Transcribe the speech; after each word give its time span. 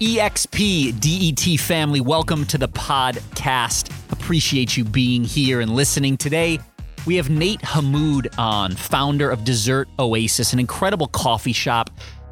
EXP 0.00 1.00
DET 1.00 1.58
family, 1.58 2.02
welcome 2.02 2.44
to 2.44 2.58
the 2.58 2.68
podcast. 2.68 3.90
Appreciate 4.12 4.76
you 4.76 4.84
being 4.84 5.24
here 5.24 5.62
and 5.62 5.74
listening. 5.74 6.18
Today, 6.18 6.58
we 7.06 7.16
have 7.16 7.30
Nate 7.30 7.62
Hamoud 7.62 8.38
on, 8.38 8.72
founder 8.76 9.30
of 9.30 9.42
Dessert 9.44 9.88
Oasis, 9.98 10.52
an 10.52 10.58
incredible 10.58 11.06
coffee 11.06 11.54
shop. 11.54 11.88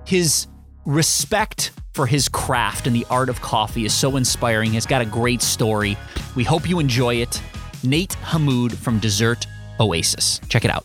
His 0.06 0.46
respect 0.84 1.70
for 1.94 2.06
his 2.06 2.28
craft 2.28 2.86
and 2.86 2.94
the 2.94 3.06
art 3.08 3.30
of 3.30 3.40
coffee 3.40 3.86
is 3.86 3.94
so 3.94 4.16
inspiring. 4.16 4.72
He's 4.72 4.84
got 4.84 5.00
a 5.00 5.06
great 5.06 5.40
story. 5.40 5.96
We 6.36 6.44
hope 6.44 6.68
you 6.68 6.80
enjoy 6.80 7.14
it. 7.14 7.40
Nate 7.82 8.16
Hamoud 8.24 8.74
from 8.74 8.98
Dessert 8.98 9.46
Oasis. 9.80 10.38
Check 10.50 10.66
it 10.66 10.70
out. 10.70 10.84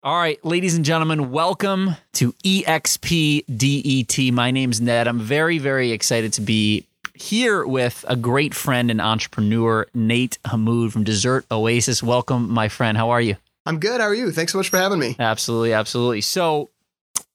All 0.00 0.14
right, 0.16 0.42
ladies 0.44 0.76
and 0.76 0.84
gentlemen, 0.84 1.32
welcome 1.32 1.96
to 2.12 2.32
EXP 2.44 3.46
DET. 3.56 4.32
My 4.32 4.52
name's 4.52 4.80
Ned. 4.80 5.08
I'm 5.08 5.18
very, 5.18 5.58
very 5.58 5.90
excited 5.90 6.32
to 6.34 6.40
be 6.40 6.86
here 7.14 7.66
with 7.66 8.04
a 8.06 8.14
great 8.14 8.54
friend 8.54 8.92
and 8.92 9.00
entrepreneur, 9.00 9.88
Nate 9.94 10.38
Hamoud 10.44 10.92
from 10.92 11.02
Dessert 11.02 11.46
Oasis. 11.50 12.00
Welcome, 12.00 12.48
my 12.48 12.68
friend. 12.68 12.96
How 12.96 13.10
are 13.10 13.20
you? 13.20 13.38
I'm 13.66 13.80
good. 13.80 14.00
How 14.00 14.06
are 14.06 14.14
you? 14.14 14.30
Thanks 14.30 14.52
so 14.52 14.58
much 14.58 14.68
for 14.68 14.76
having 14.76 15.00
me. 15.00 15.16
Absolutely, 15.18 15.72
absolutely. 15.72 16.20
So, 16.20 16.70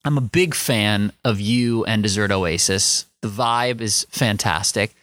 I'm 0.05 0.17
a 0.17 0.21
big 0.21 0.55
fan 0.55 1.11
of 1.25 1.41
you 1.41 1.83
and 1.83 2.01
Dessert 2.01 2.31
Oasis. 2.31 3.07
The 3.21 3.27
vibe 3.27 3.81
is 3.81 4.07
fantastic. 4.09 4.95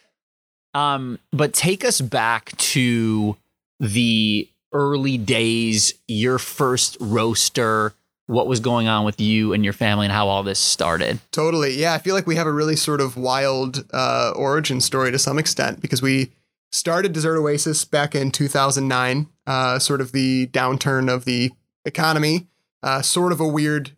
Um, 0.73 1.19
but 1.31 1.53
take 1.53 1.85
us 1.85 2.01
back 2.01 2.57
to 2.57 3.37
the 3.81 4.49
early 4.73 5.19
days, 5.19 5.95
your 6.07 6.39
first 6.39 6.97
roaster, 7.01 7.93
what 8.27 8.47
was 8.47 8.61
going 8.61 8.87
on 8.87 9.05
with 9.05 9.21
you 9.21 9.53
and 9.53 9.65
your 9.65 9.73
family 9.73 10.07
and 10.07 10.13
how 10.13 10.29
all 10.29 10.45
this 10.45 10.61
started. 10.61 11.19
Totally. 11.33 11.75
Yeah, 11.75 11.95
I 11.95 11.99
feel 11.99 12.15
like 12.15 12.29
we 12.29 12.37
have 12.37 12.47
a 12.47 12.53
really 12.53 12.77
sort 12.77 13.01
of 13.01 13.17
wild 13.17 13.85
uh, 13.93 14.33
origin 14.37 14.81
story 14.81 15.11
to 15.11 15.19
some 15.19 15.39
extent 15.39 15.81
because 15.81 16.01
we 16.01 16.31
started 16.71 17.13
Dessert 17.13 17.37
Oasis 17.39 17.85
back 17.85 18.15
in 18.15 18.31
2009, 18.31 19.27
uh, 19.47 19.79
sort 19.81 20.01
of 20.01 20.13
the 20.13 20.47
downturn 20.49 21.13
of 21.13 21.25
the 21.25 21.51
economy, 21.85 22.47
uh, 22.85 23.03
sort 23.03 23.33
of 23.33 23.41
a 23.41 23.49
weird 23.49 23.91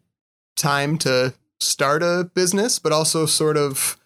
time 0.56 0.96
to 0.98 1.34
start 1.60 2.02
a 2.02 2.30
business, 2.34 2.78
but 2.78 2.92
also 2.92 3.26
sort 3.26 3.58
of 3.58 3.98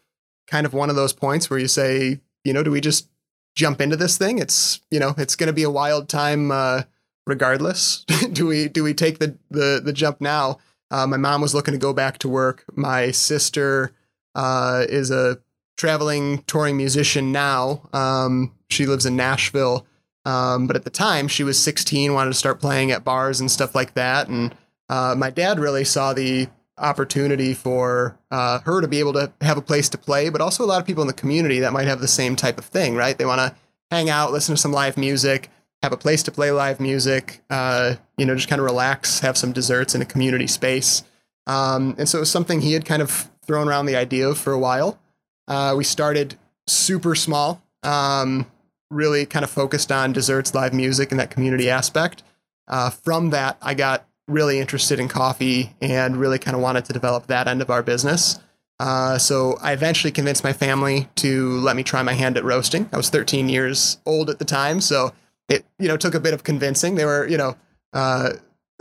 kind 0.49 0.67
of 0.67 0.73
one 0.75 0.91
of 0.91 0.97
those 0.97 1.13
points 1.13 1.49
where 1.49 1.59
you 1.59 1.69
say, 1.69 2.21
you 2.45 2.53
know, 2.53 2.63
do 2.63 2.71
we 2.71 2.81
just 2.81 3.09
jump 3.57 3.81
into 3.81 3.97
this 3.97 4.17
thing. 4.17 4.39
It's 4.39 4.81
you 4.91 5.01
know 5.01 5.15
it's 5.19 5.35
going 5.35 5.49
to 5.49 5.53
be 5.53 5.65
a 5.65 5.71
wild 5.71 6.09
time 6.09 6.53
uh, 6.53 6.83
regardless. 7.27 8.05
do 8.33 8.47
we 8.47 8.69
do 8.69 8.85
we 8.85 8.95
take 8.95 9.19
the 9.19 9.37
the 9.51 9.81
the 9.85 9.93
jump 9.93 10.21
now? 10.21 10.59
Uh, 10.91 11.07
my 11.07 11.17
mom 11.17 11.41
was 11.41 11.55
looking 11.55 11.73
to 11.73 11.79
go 11.79 11.93
back 11.93 12.19
to 12.19 12.29
work. 12.29 12.65
My 12.75 13.11
sister 13.11 13.93
uh, 14.37 14.85
is 14.89 15.11
a 15.11 15.39
traveling 15.77 16.45
touring 16.47 16.77
musician 16.77 17.33
now. 17.33 17.89
Um, 17.93 18.53
she 18.71 18.87
lives 18.87 19.05
in 19.05 19.17
Nashville, 19.17 19.85
um, 20.25 20.67
but 20.67 20.77
at 20.77 20.85
the 20.85 20.91
time 20.91 21.27
she 21.27 21.43
was 21.43 21.59
16, 21.59 22.15
wanted 22.15 22.31
to 22.31 22.39
start 22.39 22.61
playing 22.61 22.93
at 22.93 23.05
bars 23.05 23.41
and 23.41 23.51
stuff 23.51 23.75
like 23.75 23.95
that. 23.95 24.29
And 24.29 24.55
uh, 24.89 25.17
my 25.19 25.31
dad 25.31 25.59
really 25.59 25.85
saw 25.85 26.13
the 26.13 26.49
opportunity 26.79 27.55
for 27.55 28.19
uh, 28.31 28.61
her 28.61 28.81
to 28.81 28.89
be 28.89 28.99
able 28.99 29.13
to 29.15 29.33
have 29.41 29.57
a 29.57 29.63
place 29.63 29.89
to 29.91 29.99
play, 29.99 30.29
but 30.29 30.41
also 30.41 30.65
a 30.65 30.67
lot 30.67 30.81
of 30.81 30.87
people 30.87 31.03
in 31.03 31.07
the 31.07 31.15
community 31.15 31.61
that 31.61 31.73
might 31.73 31.87
have 31.87 32.01
the 32.01 32.09
same 32.09 32.37
type 32.37 32.59
of 32.59 32.65
thing, 32.65 32.95
right? 32.95 33.17
They 33.17 33.25
want 33.25 33.41
to 33.41 33.55
hang 33.91 34.11
out, 34.11 34.33
listen 34.33 34.55
to 34.55 34.61
some 34.61 34.73
live 34.73 34.97
music, 34.97 35.51
have 35.83 35.93
a 35.93 35.97
place 35.97 36.23
to 36.25 36.31
play 36.31 36.51
live 36.51 36.81
music, 36.81 37.43
uh, 37.51 37.95
you 38.17 38.27
know, 38.27 38.35
just 38.35 38.49
kind 38.49 38.61
of 38.61 38.65
relax, 38.65 39.21
have 39.21 39.37
some 39.37 39.53
desserts 39.53 39.95
in 39.95 40.03
a 40.03 40.07
community 40.07 40.47
space. 40.47 41.03
Um, 41.47 41.95
and 41.99 42.09
so 42.09 42.19
it 42.19 42.21
was 42.21 42.31
something 42.31 42.61
he 42.61 42.73
had 42.73 42.85
kind 42.85 43.03
of 43.03 43.31
thrown 43.47 43.69
around 43.69 43.87
the 43.87 43.97
idea 43.97 44.29
of 44.29 44.39
for 44.39 44.53
a 44.53 44.59
while. 44.59 44.99
Uh, 45.47 45.75
we 45.77 45.85
started 45.85 46.37
super 46.67 47.15
small, 47.15 47.63
um, 47.83 48.47
really 48.91 49.27
kind 49.27 49.45
of 49.45 49.51
focused 49.51 49.93
on 49.93 50.13
desserts, 50.13 50.55
live 50.55 50.75
music, 50.75 51.11
and 51.11 51.21
that 51.21 51.31
community 51.31 51.71
aspect. 51.71 52.23
Uh, 52.69 52.91
from 52.91 53.31
that, 53.31 53.57
I 53.63 53.75
got 53.75 54.06
really 54.29 54.59
interested 54.59 54.99
in 54.99 55.09
coffee 55.09 55.75
and 55.81 56.17
really 56.17 56.39
kind 56.39 56.57
of 56.57 56.63
wanted 56.63 56.85
to 56.87 56.93
develop 56.93 57.27
that 57.27 57.47
end 57.47 57.63
of 57.63 57.71
our 57.71 57.83
business. 57.83 58.39
Uh, 58.79 59.17
so 59.17 59.57
I 59.63 59.73
eventually 59.73 60.11
convinced 60.11 60.45
my 60.45 60.53
family 60.53 61.09
to 61.17 61.59
let 61.61 61.77
me 61.77 61.83
try 61.83 62.03
my 62.03 62.13
hand 62.13 62.37
at 62.37 62.45
roasting. 62.45 62.89
I 62.93 62.97
was 62.97 63.09
13 63.09 63.49
years 63.49 63.99
old 64.05 64.29
at 64.29 64.39
the 64.39 64.45
time, 64.45 64.81
so 64.81 65.13
it 65.49 65.65
you 65.79 65.89
know 65.89 65.97
took 65.97 66.15
a 66.15 66.21
bit 66.21 66.35
of 66.35 66.45
convincing. 66.45 66.97
They 66.97 67.05
were 67.05 67.27
you 67.27 67.39
know 67.39 67.57
uh, 67.93 68.33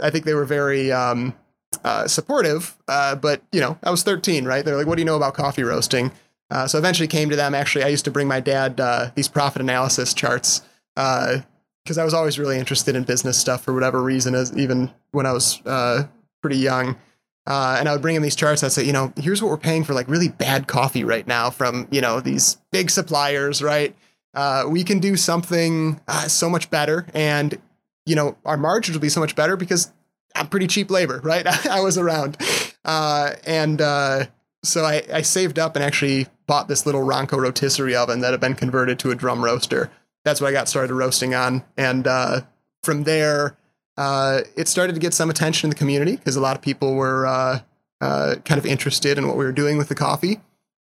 I 0.01 0.09
think 0.09 0.25
they 0.25 0.33
were 0.33 0.45
very 0.45 0.91
um, 0.91 1.33
uh, 1.83 2.07
supportive, 2.07 2.75
uh, 2.87 3.15
but 3.15 3.41
you 3.53 3.61
know 3.61 3.77
I 3.83 3.91
was 3.91 4.03
13, 4.03 4.43
right? 4.45 4.65
They're 4.65 4.75
like, 4.75 4.87
"What 4.87 4.95
do 4.95 5.01
you 5.01 5.05
know 5.05 5.15
about 5.15 5.33
coffee 5.33 5.63
roasting?" 5.63 6.11
Uh, 6.51 6.67
so 6.67 6.77
eventually 6.77 7.07
came 7.07 7.29
to 7.29 7.35
them. 7.35 7.55
Actually, 7.55 7.85
I 7.85 7.87
used 7.87 8.05
to 8.05 8.11
bring 8.11 8.27
my 8.27 8.41
dad 8.41 8.79
uh, 8.81 9.11
these 9.15 9.29
profit 9.29 9.61
analysis 9.61 10.13
charts 10.13 10.61
because 11.85 11.99
I 11.99 12.03
was 12.03 12.15
always 12.15 12.39
really 12.39 12.57
interested 12.57 12.95
in 12.95 13.03
business 13.03 13.37
stuff 13.37 13.63
for 13.63 13.71
whatever 13.71 14.01
reason, 14.01 14.33
as 14.33 14.55
even 14.57 14.91
when 15.11 15.27
I 15.27 15.31
was 15.31 15.61
uh, 15.67 16.07
pretty 16.41 16.57
young. 16.57 16.97
Uh, 17.47 17.77
and 17.79 17.87
I 17.87 17.91
would 17.91 18.01
bring 18.01 18.15
him 18.15 18.23
these 18.23 18.35
charts. 18.35 18.63
I'd 18.63 18.71
say, 18.71 18.83
you 18.83 18.91
know, 18.91 19.13
here's 19.17 19.39
what 19.39 19.49
we're 19.49 19.57
paying 19.57 19.83
for 19.83 19.93
like 19.93 20.07
really 20.07 20.29
bad 20.29 20.67
coffee 20.67 21.03
right 21.03 21.27
now 21.27 21.51
from 21.51 21.87
you 21.91 22.01
know 22.01 22.19
these 22.19 22.57
big 22.71 22.89
suppliers, 22.89 23.61
right? 23.61 23.95
Uh, 24.33 24.65
we 24.67 24.83
can 24.83 24.99
do 24.99 25.15
something 25.15 26.01
uh, 26.07 26.27
so 26.27 26.49
much 26.49 26.71
better, 26.71 27.05
and 27.13 27.61
you 28.07 28.15
know 28.15 28.35
our 28.45 28.57
margins 28.57 28.97
will 28.97 29.01
be 29.01 29.09
so 29.09 29.19
much 29.19 29.35
better 29.35 29.55
because 29.55 29.93
I'm 30.35 30.47
pretty 30.47 30.65
cheap 30.65 30.89
labor, 30.89 31.19
right? 31.23 31.45
I 31.67 31.81
was 31.81 31.99
around, 31.99 32.37
uh, 32.83 33.33
and 33.45 33.79
uh, 33.79 34.25
so 34.63 34.83
I, 34.83 35.03
I 35.13 35.21
saved 35.21 35.59
up 35.59 35.75
and 35.75 35.85
actually 35.85 36.25
bought 36.47 36.67
this 36.67 36.87
little 36.87 37.01
Ronco 37.01 37.39
rotisserie 37.39 37.95
oven 37.95 38.21
that 38.21 38.31
had 38.31 38.41
been 38.41 38.55
converted 38.55 38.97
to 38.99 39.11
a 39.11 39.15
drum 39.15 39.45
roaster 39.45 39.91
that's 40.25 40.41
what 40.41 40.49
I 40.49 40.51
got 40.51 40.67
started 40.67 40.93
roasting 40.93 41.33
on. 41.33 41.63
And 41.77 42.05
uh, 42.05 42.41
from 42.83 43.03
there, 43.03 43.55
uh, 43.95 44.41
it 44.57 44.67
started 44.67 44.93
to 44.93 44.99
get 44.99 45.13
some 45.13 45.29
attention 45.29 45.67
in 45.67 45.69
the 45.69 45.77
community 45.77 46.17
because 46.17 46.35
a 46.35 46.41
lot 46.41 46.57
of 46.57 46.61
people 46.61 46.95
were 46.95 47.25
uh, 47.25 47.59
uh, 48.01 48.35
kind 48.43 48.59
of 48.59 48.65
interested 48.65 49.17
in 49.17 49.27
what 49.27 49.37
we 49.37 49.45
were 49.45 49.53
doing 49.53 49.77
with 49.77 49.87
the 49.87 49.95
coffee. 49.95 50.41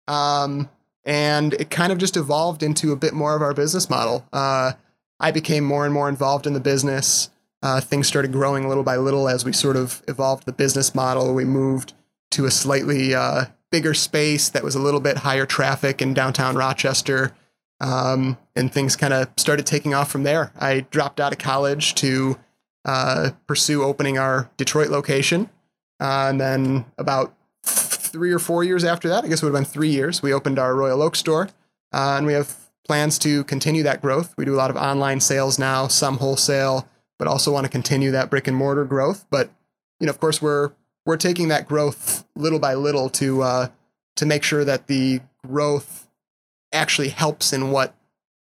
Um, 0.07 0.69
and 1.05 1.53
it 1.53 1.69
kind 1.69 1.91
of 1.91 1.97
just 1.97 2.17
evolved 2.17 2.61
into 2.61 2.91
a 2.91 2.95
bit 2.95 3.13
more 3.13 3.35
of 3.35 3.41
our 3.41 3.53
business 3.53 3.89
model. 3.89 4.27
Uh, 4.31 4.73
I 5.19 5.31
became 5.31 5.63
more 5.63 5.85
and 5.85 5.93
more 5.93 6.09
involved 6.09 6.45
in 6.45 6.53
the 6.53 6.59
business. 6.59 7.29
Uh, 7.63 7.81
things 7.81 8.07
started 8.07 8.31
growing 8.31 8.67
little 8.67 8.83
by 8.83 8.97
little 8.97 9.27
as 9.27 9.45
we 9.45 9.53
sort 9.53 9.75
of 9.77 10.03
evolved 10.07 10.45
the 10.45 10.51
business 10.51 10.93
model. 10.93 11.33
We 11.33 11.45
moved 11.45 11.93
to 12.31 12.45
a 12.45 12.51
slightly 12.51 13.15
bigger 13.71 13.93
space 13.93 14.49
that 14.49 14.63
was 14.63 14.75
a 14.75 14.79
little 14.79 14.99
bit 14.99 15.17
higher 15.17 15.45
traffic 15.45 16.01
in 16.01 16.13
downtown 16.13 16.55
Rochester. 16.55 17.33
Um, 17.81 18.37
and 18.55 18.71
things 18.71 18.95
kind 18.95 19.13
of 19.13 19.29
started 19.37 19.65
taking 19.65 19.93
off 19.93 20.11
from 20.11 20.23
there. 20.23 20.51
I 20.59 20.81
dropped 20.91 21.19
out 21.19 21.31
of 21.31 21.39
college 21.39 21.95
to 21.95 22.37
uh, 22.85 23.31
pursue 23.47 23.83
opening 23.83 24.17
our 24.17 24.49
Detroit 24.57 24.89
location. 24.89 25.49
Uh, 25.99 26.27
and 26.29 26.41
then 26.41 26.85
about 26.97 27.33
three 27.63 28.31
or 28.31 28.39
four 28.39 28.63
years 28.63 28.83
after 28.83 29.07
that, 29.09 29.23
I 29.23 29.27
guess 29.27 29.41
it 29.41 29.45
would 29.45 29.53
have 29.53 29.63
been 29.63 29.71
three 29.71 29.89
years, 29.89 30.21
we 30.21 30.33
opened 30.33 30.59
our 30.59 30.75
Royal 30.75 31.01
Oak 31.01 31.15
store. 31.15 31.49
Uh, 31.93 32.15
and 32.17 32.25
we 32.25 32.33
have 32.33 32.55
plans 32.85 33.19
to 33.19 33.43
continue 33.43 33.83
that 33.83 34.01
growth. 34.01 34.33
We 34.37 34.45
do 34.45 34.55
a 34.55 34.57
lot 34.57 34.71
of 34.71 34.75
online 34.75 35.19
sales 35.19 35.59
now, 35.59 35.87
some 35.87 36.17
wholesale, 36.17 36.87
but 37.19 37.27
also 37.27 37.51
want 37.51 37.65
to 37.65 37.69
continue 37.69 38.11
that 38.11 38.29
brick 38.29 38.47
and 38.47 38.57
mortar 38.57 38.85
growth. 38.85 39.25
But 39.29 39.51
you 39.99 40.07
know, 40.07 40.09
of 40.09 40.19
course, 40.19 40.41
we're 40.41 40.71
we're 41.05 41.17
taking 41.17 41.49
that 41.49 41.67
growth 41.67 42.25
little 42.35 42.59
by 42.59 42.73
little 42.73 43.09
to 43.11 43.41
uh, 43.43 43.67
to 44.15 44.25
make 44.25 44.43
sure 44.43 44.65
that 44.65 44.87
the 44.87 45.21
growth 45.45 46.08
actually 46.71 47.09
helps 47.09 47.53
in 47.53 47.71
what 47.71 47.95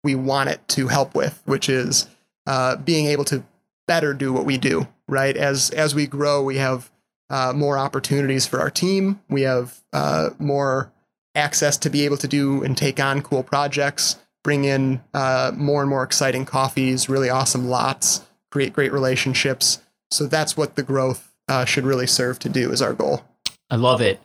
we 0.05 0.15
want 0.15 0.51
it 0.51 0.67
to 0.69 0.89
help 0.89 1.15
with, 1.15 1.43
which 1.45 1.69
is 1.69 2.09
uh, 2.47 2.77
being 2.77 3.07
able 3.07 3.25
to 3.25 3.45
better 3.87 4.15
do 4.15 4.33
what 4.33 4.45
we 4.45 4.59
do. 4.59 4.87
Right 5.09 5.37
as 5.37 5.71
as 5.71 5.95
we 5.95 6.07
grow, 6.07 6.43
we 6.43 6.59
have 6.59 6.91
uh, 7.31 7.53
more 7.55 7.79
opportunities 7.79 8.47
for 8.47 8.61
our 8.61 8.71
team. 8.71 9.21
We 9.29 9.43
have 9.43 9.81
uh, 9.93 10.31
more 10.39 10.93
access 11.35 11.77
to 11.79 11.91
be 11.91 12.05
able 12.05 12.17
to 12.19 12.29
do 12.29 12.63
and 12.63 12.77
take 12.77 13.01
on 13.01 13.23
cool 13.23 13.43
projects, 13.43 14.17
bring 14.45 14.65
in 14.65 15.03
uh, 15.15 15.53
more 15.57 15.81
and 15.81 15.89
more 15.89 16.03
exciting 16.03 16.45
coffees, 16.45 17.09
really 17.09 17.31
awesome 17.31 17.69
lots, 17.69 18.23
create 18.51 18.73
great 18.73 18.93
relationships. 18.93 19.81
So 20.11 20.27
that's 20.27 20.57
what 20.57 20.75
the 20.75 20.83
growth 20.83 21.35
uh, 21.49 21.65
should 21.65 21.85
really 21.85 22.07
serve 22.07 22.39
to 22.41 22.49
do. 22.49 22.71
Is 22.71 22.83
our 22.83 22.93
goal. 22.93 23.23
I 23.71 23.77
love 23.77 24.01
it. 24.01 24.21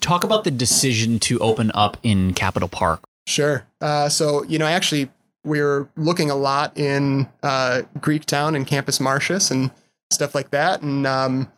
Talk 0.00 0.24
about 0.24 0.44
the 0.44 0.50
decision 0.50 1.18
to 1.20 1.38
open 1.40 1.72
up 1.74 1.96
in 2.02 2.34
Capitol 2.34 2.68
Park. 2.68 3.04
Sure. 3.26 3.66
Uh, 3.80 4.08
so, 4.08 4.44
you 4.44 4.58
know, 4.58 4.66
actually, 4.66 5.10
we 5.44 5.60
are 5.60 5.88
looking 5.96 6.30
a 6.30 6.34
lot 6.34 6.76
in 6.76 7.28
uh, 7.42 7.82
Greektown 7.98 8.56
and 8.56 8.66
Campus 8.66 9.00
Martius 9.00 9.50
and 9.50 9.70
stuff 10.10 10.34
like 10.34 10.50
that. 10.50 10.82
And 10.82 11.06
um, 11.06 11.50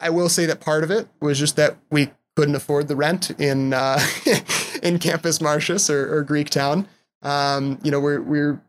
I 0.00 0.10
will 0.10 0.28
say 0.28 0.46
that 0.46 0.60
part 0.60 0.84
of 0.84 0.90
it 0.90 1.08
was 1.20 1.38
just 1.38 1.56
that 1.56 1.76
we 1.90 2.10
couldn't 2.36 2.54
afford 2.54 2.88
the 2.88 2.96
rent 2.96 3.30
in 3.40 3.72
uh, 3.72 3.98
in 4.82 4.98
Campus 4.98 5.40
Martius 5.40 5.90
or, 5.90 6.18
or 6.18 6.24
Greektown. 6.24 6.86
Um, 7.22 7.78
you 7.82 7.90
know, 7.90 8.00
we're 8.00 8.22
we're 8.22 8.60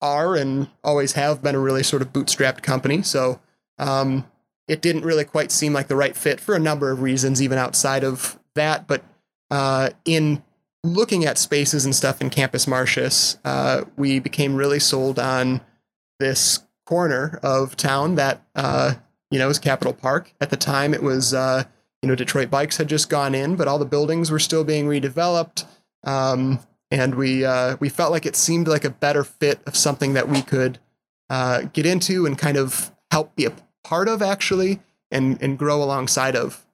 are 0.00 0.36
and 0.36 0.68
always 0.82 1.12
have 1.12 1.42
been 1.42 1.54
a 1.54 1.60
really 1.60 1.82
sort 1.82 2.02
of 2.02 2.12
bootstrapped 2.12 2.62
company. 2.62 3.02
So 3.02 3.40
um, 3.78 4.26
it 4.68 4.82
didn't 4.82 5.04
really 5.04 5.24
quite 5.24 5.52
seem 5.52 5.72
like 5.72 5.88
the 5.88 5.96
right 5.96 6.16
fit 6.16 6.40
for 6.40 6.54
a 6.54 6.58
number 6.58 6.90
of 6.90 7.00
reasons, 7.00 7.40
even 7.40 7.56
outside 7.56 8.02
of 8.04 8.38
that. 8.54 8.86
But 8.88 9.04
uh, 9.50 9.90
in 10.04 10.42
looking 10.84 11.24
at 11.24 11.38
spaces 11.38 11.84
and 11.84 11.94
stuff 11.94 12.20
in 12.20 12.30
Campus 12.30 12.66
Martius, 12.66 13.38
uh, 13.44 13.84
we 13.96 14.18
became 14.18 14.56
really 14.56 14.80
sold 14.80 15.18
on 15.18 15.60
this 16.18 16.60
corner 16.86 17.38
of 17.42 17.76
town 17.76 18.16
that 18.16 18.42
uh, 18.54 18.94
you 19.30 19.38
know 19.38 19.48
is 19.48 19.58
Capitol 19.58 19.92
Park. 19.92 20.32
At 20.40 20.50
the 20.50 20.56
time, 20.56 20.94
it 20.94 21.02
was 21.02 21.32
uh, 21.32 21.64
you 22.02 22.08
know 22.08 22.14
Detroit 22.14 22.50
Bikes 22.50 22.76
had 22.76 22.88
just 22.88 23.08
gone 23.08 23.34
in, 23.34 23.56
but 23.56 23.68
all 23.68 23.78
the 23.78 23.84
buildings 23.84 24.30
were 24.30 24.38
still 24.38 24.64
being 24.64 24.86
redeveloped, 24.86 25.64
um, 26.04 26.60
and 26.90 27.14
we 27.14 27.44
uh, 27.44 27.76
we 27.80 27.88
felt 27.88 28.10
like 28.10 28.26
it 28.26 28.36
seemed 28.36 28.68
like 28.68 28.84
a 28.84 28.90
better 28.90 29.24
fit 29.24 29.60
of 29.66 29.76
something 29.76 30.14
that 30.14 30.28
we 30.28 30.42
could 30.42 30.78
uh, 31.30 31.62
get 31.72 31.86
into 31.86 32.26
and 32.26 32.38
kind 32.38 32.56
of 32.56 32.92
help 33.10 33.34
be 33.36 33.44
a 33.44 33.52
part 33.84 34.08
of 34.08 34.22
actually, 34.22 34.80
and 35.10 35.40
and 35.42 35.58
grow 35.58 35.82
alongside 35.82 36.34
of. 36.34 36.66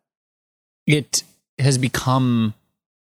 It 0.87 1.23
has 1.59 1.77
become 1.77 2.55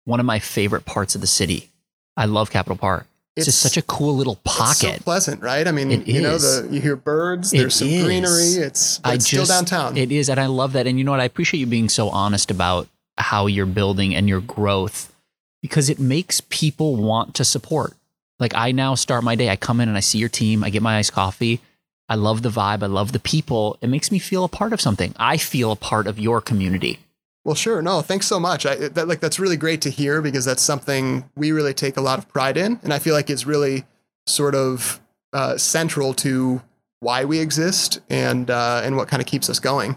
one 0.06 0.18
of 0.20 0.24
my 0.26 0.38
favorite 0.38 0.86
parts 0.86 1.14
of 1.14 1.20
the 1.20 1.26
city. 1.26 1.70
I 2.16 2.24
love 2.24 2.50
Capitol 2.50 2.78
Park. 2.78 3.06
It's, 3.36 3.44
just 3.44 3.60
such 3.60 3.76
a 3.76 3.82
cool 3.82 4.16
little 4.16 4.36
pocket. 4.44 4.84
It's 4.84 4.98
so 5.00 5.04
pleasant, 5.04 5.42
right? 5.42 5.68
I 5.68 5.70
mean, 5.72 5.90
It 5.92 6.08
you 6.08 6.22
know, 6.22 6.38
the 6.38 6.66
you 6.70 6.80
hear 6.80 6.96
birds. 6.96 7.52
It 7.52 7.58
There's 7.58 7.74
some 7.74 7.88
is. 7.88 8.02
greenery. 8.02 8.64
It's, 8.64 8.98
I 9.04 9.12
it's 9.12 9.28
just- 9.28 9.44
still 9.50 9.56
downtown. 9.58 9.98
It 9.98 10.10
is, 10.10 10.30
and 10.30 10.40
I 10.40 10.46
love 10.46 10.72
that. 10.72 10.86
And 10.86 10.96
you 10.96 11.04
know 11.04 11.10
what? 11.10 11.20
I 11.20 11.24
appreciate 11.24 11.60
you 11.60 11.66
being 11.66 11.90
so 11.90 12.08
honest 12.08 12.50
about 12.50 12.88
how 13.18 13.46
you're 13.46 13.66
building 13.66 14.14
and 14.14 14.26
your 14.26 14.40
growth 14.40 15.12
because 15.60 15.90
it 15.90 15.98
makes 15.98 16.40
people 16.48 16.96
want 16.96 17.34
to 17.34 17.44
support. 17.44 17.92
Like 18.38 18.54
I 18.54 18.72
now 18.72 18.94
start 18.94 19.22
my 19.24 19.34
day. 19.34 19.50
I 19.50 19.56
come 19.56 19.80
in 19.80 19.88
and 19.88 19.98
I 19.98 20.00
see 20.00 20.16
your 20.18 20.28
team. 20.30 20.64
I 20.64 20.70
get 20.70 20.80
my 20.82 20.96
iced 20.96 21.12
coffee. 21.12 21.60
I 22.08 22.14
love 22.14 22.40
the 22.42 22.50
vibe. 22.50 22.82
I 22.82 22.86
love 22.86 23.12
the 23.12 23.18
people. 23.18 23.76
It 23.82 23.88
makes 23.88 24.10
me 24.10 24.18
feel 24.18 24.44
a 24.44 24.48
part 24.48 24.72
of 24.72 24.80
something. 24.80 25.12
I 25.18 25.36
feel 25.36 25.72
a 25.72 25.76
part 25.76 26.06
of 26.06 26.18
your 26.18 26.40
community. 26.40 27.00
Well, 27.46 27.54
sure. 27.54 27.80
No, 27.80 28.02
thanks 28.02 28.26
so 28.26 28.40
much. 28.40 28.66
I, 28.66 28.74
that 28.74 29.06
like 29.06 29.20
that's 29.20 29.38
really 29.38 29.56
great 29.56 29.80
to 29.82 29.90
hear 29.90 30.20
because 30.20 30.44
that's 30.44 30.62
something 30.62 31.30
we 31.36 31.52
really 31.52 31.72
take 31.72 31.96
a 31.96 32.00
lot 32.00 32.18
of 32.18 32.26
pride 32.26 32.56
in, 32.56 32.80
and 32.82 32.92
I 32.92 32.98
feel 32.98 33.14
like 33.14 33.30
it's 33.30 33.46
really 33.46 33.84
sort 34.26 34.56
of 34.56 35.00
uh, 35.32 35.56
central 35.56 36.12
to 36.14 36.60
why 36.98 37.24
we 37.24 37.38
exist 37.38 38.00
and 38.10 38.50
uh, 38.50 38.80
and 38.82 38.96
what 38.96 39.06
kind 39.06 39.20
of 39.20 39.28
keeps 39.28 39.48
us 39.48 39.60
going. 39.60 39.96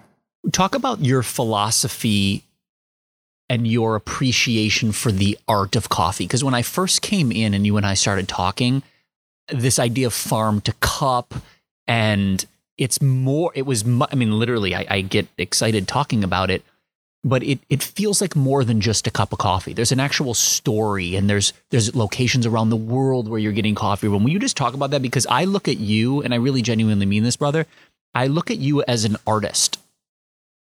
Talk 0.52 0.76
about 0.76 1.00
your 1.00 1.24
philosophy 1.24 2.44
and 3.50 3.68
your 3.68 3.96
appreciation 3.96 4.92
for 4.92 5.12
the 5.12 5.36
art 5.48 5.76
of 5.76 5.90
coffee. 5.90 6.26
Because 6.26 6.44
when 6.44 6.54
I 6.54 6.62
first 6.62 7.02
came 7.02 7.32
in 7.32 7.56
and 7.56 7.66
you 7.66 7.78
and 7.78 7.86
I 7.86 7.96
started 7.96 8.28
talking, 8.28 8.84
this 9.52 9.80
idea 9.80 10.06
of 10.06 10.14
farm 10.14 10.62
to 10.62 10.74
cup 10.82 11.34
and 11.88 12.46
it's 12.78 13.02
more, 13.02 13.52
it 13.56 13.64
was, 13.64 13.84
I 13.84 14.14
mean, 14.14 14.38
literally, 14.38 14.76
I, 14.76 14.86
I 14.88 15.02
get 15.02 15.28
excited 15.40 15.88
talking 15.88 16.24
about 16.24 16.52
it, 16.52 16.64
but 17.24 17.44
it, 17.44 17.60
it 17.70 17.84
feels 17.84 18.22
like 18.22 18.36
more 18.36 18.64
than 18.64 18.80
just 18.82 19.06
a 19.08 19.12
cup 19.12 19.32
of 19.34 19.40
coffee. 19.40 19.74
There's 19.74 19.92
an 19.92 20.00
actual 20.00 20.34
story 20.34 21.16
and 21.16 21.30
there's, 21.30 21.52
there's 21.70 21.96
locations 21.96 22.46
around 22.46 22.70
the 22.70 22.78
world 22.78 23.28
where 23.28 23.40
you're 23.40 23.52
getting 23.52 23.76
coffee. 23.76 24.08
When 24.08 24.24
will 24.24 24.32
you 24.32 24.40
just 24.40 24.56
talk 24.58 24.74
about 24.74 24.92
that? 24.92 25.02
Because 25.02 25.28
I 25.28 25.44
look 25.46 25.68
at 25.68 25.78
you 25.78 26.22
and 26.22 26.34
I 26.34 26.38
really 26.38 26.62
genuinely 26.62 27.06
mean 27.06 27.24
this, 27.24 27.36
brother. 27.36 27.66
I 28.16 28.28
look 28.28 28.50
at 28.50 28.58
you 28.58 28.84
as 28.88 29.06
an 29.06 29.18
artist. 29.28 29.80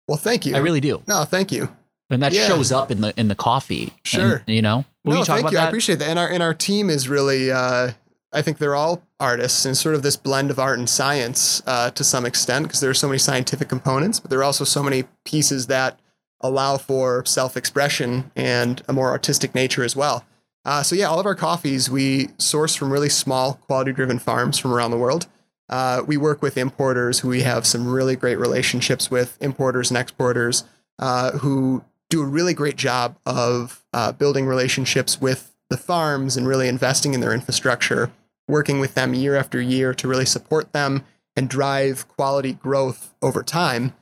Well, 0.07 0.17
thank 0.17 0.45
you. 0.45 0.55
I 0.55 0.59
really 0.59 0.81
do 0.81 1.01
no, 1.07 1.23
thank 1.23 1.51
you. 1.51 1.69
and 2.09 2.21
that 2.21 2.33
Yeah. 2.33 2.47
shows 2.47 2.71
up 2.71 2.91
in 2.91 3.01
the 3.01 3.13
in 3.17 3.29
the 3.29 3.35
coffee. 3.35 3.93
Sure. 4.03 4.43
And, 4.45 4.55
you 4.55 4.61
know, 4.61 4.85
will 5.03 5.13
no, 5.13 5.19
you 5.19 5.25
talk 5.25 5.35
thank 5.37 5.43
about 5.47 5.53
you. 5.53 5.59
I 5.59 5.67
appreciate 5.67 5.99
that. 5.99 6.09
And 6.09 6.19
our 6.19 6.27
and 6.27 6.43
our 6.43 6.53
team 6.53 6.89
is 6.89 7.07
really. 7.09 7.51
Uh, 7.51 7.91
I 8.35 8.41
think 8.41 8.57
they're 8.57 8.75
all 8.75 9.03
artists 9.19 9.63
and 9.63 9.77
sort 9.77 9.93
of 9.93 10.01
this 10.01 10.15
blend 10.17 10.49
of 10.49 10.57
art 10.57 10.79
and 10.79 10.89
science 10.89 11.61
uh, 11.67 11.91
to 11.91 12.03
some 12.03 12.25
extent 12.25 12.63
because 12.65 12.79
there 12.79 12.89
are 12.89 12.93
so 12.95 13.07
many 13.07 13.19
scientific 13.19 13.69
components, 13.69 14.19
but 14.19 14.31
there 14.31 14.39
are 14.39 14.43
also 14.43 14.63
so 14.63 14.81
many 14.81 15.03
pieces 15.23 15.67
that 15.67 15.99
allow 16.41 16.77
for 16.77 17.25
self-expression 17.25 18.31
and 18.35 18.81
a 18.87 18.93
more 18.93 19.09
artistic 19.09 19.55
nature 19.55 19.83
as 19.83 19.95
well. 19.95 20.25
Uh, 20.65 20.83
so 20.83 20.95
yeah, 20.95 21.05
all 21.05 21.19
of 21.19 21.25
our 21.25 21.35
coffees 21.35 21.89
we 21.89 22.29
source 22.37 22.75
from 22.75 22.91
really 22.91 23.09
small, 23.09 23.55
quality-driven 23.67 24.19
farms 24.19 24.57
from 24.57 24.73
around 24.73 24.91
the 24.91 24.97
world. 24.97 25.27
Uh, 25.69 26.03
we 26.05 26.17
work 26.17 26.41
with 26.41 26.57
importers 26.57 27.19
who 27.19 27.29
we 27.29 27.41
have 27.41 27.65
some 27.65 27.87
really 27.87 28.15
great 28.15 28.37
relationships 28.37 29.09
with, 29.09 29.37
importers 29.41 29.89
and 29.89 29.97
exporters 29.97 30.65
uh, 30.99 31.31
who 31.39 31.83
do 32.09 32.21
a 32.21 32.25
really 32.27 32.53
great 32.53 32.75
job 32.75 33.17
of 33.25 33.83
uh, 33.93 34.11
building 34.11 34.45
relationships 34.45 35.19
with 35.19 35.55
the 35.69 35.77
farms 35.77 36.37
and 36.37 36.47
really 36.47 36.67
investing 36.67 37.13
in 37.13 37.21
their 37.21 37.33
infrastructure, 37.33 38.11
working 38.47 38.79
with 38.79 38.93
them 38.93 39.13
year 39.13 39.35
after 39.35 39.59
year 39.59 39.93
to 39.93 40.07
really 40.07 40.25
support 40.25 40.71
them 40.73 41.03
and 41.35 41.49
drive 41.49 42.07
quality 42.07 42.53
growth 42.53 43.15
over 43.21 43.41
time. 43.41 43.93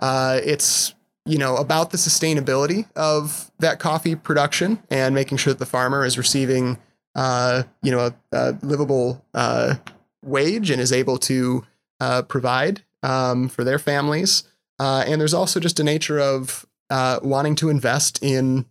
Uh, 0.00 0.40
it's 0.42 0.94
you 1.30 1.38
know 1.38 1.56
about 1.56 1.90
the 1.90 1.96
sustainability 1.96 2.86
of 2.96 3.52
that 3.60 3.78
coffee 3.78 4.16
production 4.16 4.82
and 4.90 5.14
making 5.14 5.38
sure 5.38 5.52
that 5.52 5.60
the 5.60 5.66
farmer 5.66 6.04
is 6.04 6.18
receiving 6.18 6.76
uh, 7.14 7.62
you 7.82 7.92
know 7.92 8.00
a, 8.00 8.14
a 8.32 8.58
livable 8.62 9.24
uh, 9.32 9.76
wage 10.24 10.70
and 10.70 10.80
is 10.80 10.92
able 10.92 11.18
to 11.18 11.64
uh, 12.00 12.22
provide 12.22 12.82
um, 13.04 13.48
for 13.48 13.62
their 13.62 13.78
families. 13.78 14.42
Uh, 14.80 15.04
and 15.06 15.20
there's 15.20 15.34
also 15.34 15.60
just 15.60 15.78
a 15.78 15.84
nature 15.84 16.18
of 16.18 16.66
uh, 16.90 17.20
wanting 17.22 17.54
to 17.54 17.68
invest 17.68 18.18
in 18.22 18.66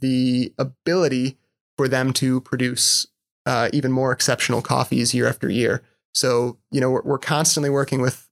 the 0.00 0.52
ability 0.58 1.38
for 1.78 1.88
them 1.88 2.12
to 2.12 2.40
produce 2.42 3.06
uh, 3.46 3.70
even 3.72 3.90
more 3.90 4.12
exceptional 4.12 4.60
coffees 4.60 5.14
year 5.14 5.28
after 5.28 5.48
year. 5.48 5.82
So, 6.14 6.58
you 6.70 6.80
know, 6.80 6.90
we're, 6.90 7.02
we're 7.02 7.18
constantly 7.18 7.70
working 7.70 8.02
with 8.02 8.28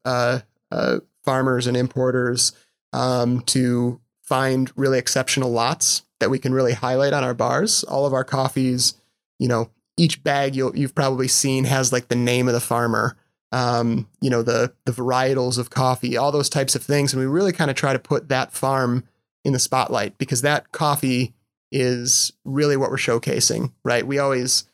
farmers 1.25 1.67
and 1.67 1.77
importers 1.77 2.53
um, 2.93 3.41
to 3.43 4.01
find 4.23 4.71
really 4.77 4.99
exceptional 4.99 5.51
lots 5.51 6.03
that 6.21 6.31
we 6.31 6.39
can 6.39 6.53
really 6.53 6.75
highlight 6.75 7.13
on 7.13 7.25
our 7.25 7.35
bars. 7.35 7.83
All 7.85 8.07
of 8.07 8.13
our 8.13 8.25
coffees, 8.25 8.95
you 9.39 9.49
know, 9.49 9.71
each 9.97 10.23
bag 10.23 10.55
you'll, 10.55 10.77
you've 10.77 10.95
probably 10.95 11.29
seen 11.29 11.65
has 11.65 11.93
like 11.93 12.09
the 12.09 12.17
name 12.17 12.47
of 12.47 12.55
the 12.55 12.61
farmer, 12.61 13.17
um, 13.53 14.09
you 14.21 14.31
know, 14.31 14.43
the 14.43 14.73
the 14.85 14.93
varietals 14.93 15.59
of 15.59 15.71
coffee, 15.71 16.17
all 16.17 16.33
those 16.33 16.49
types 16.49 16.75
of 16.75 16.83
things, 16.83 17.13
and 17.13 17.21
we 17.21 17.27
really 17.27 17.53
kind 17.53 17.71
of 17.71 17.77
try 17.77 17.93
to 17.93 17.99
put 17.99 18.29
that 18.29 18.53
farm 18.53 19.05
in 19.45 19.53
the 19.53 19.59
spotlight 19.59 20.17
because 20.19 20.43
that 20.43 20.71
coffee 20.73 21.35
is 21.73 22.33
really 22.45 22.77
what 22.77 22.91
we're 22.91 22.97
showcasing, 22.97 23.73
right? 23.85 24.07
We 24.07 24.19
always 24.19 24.65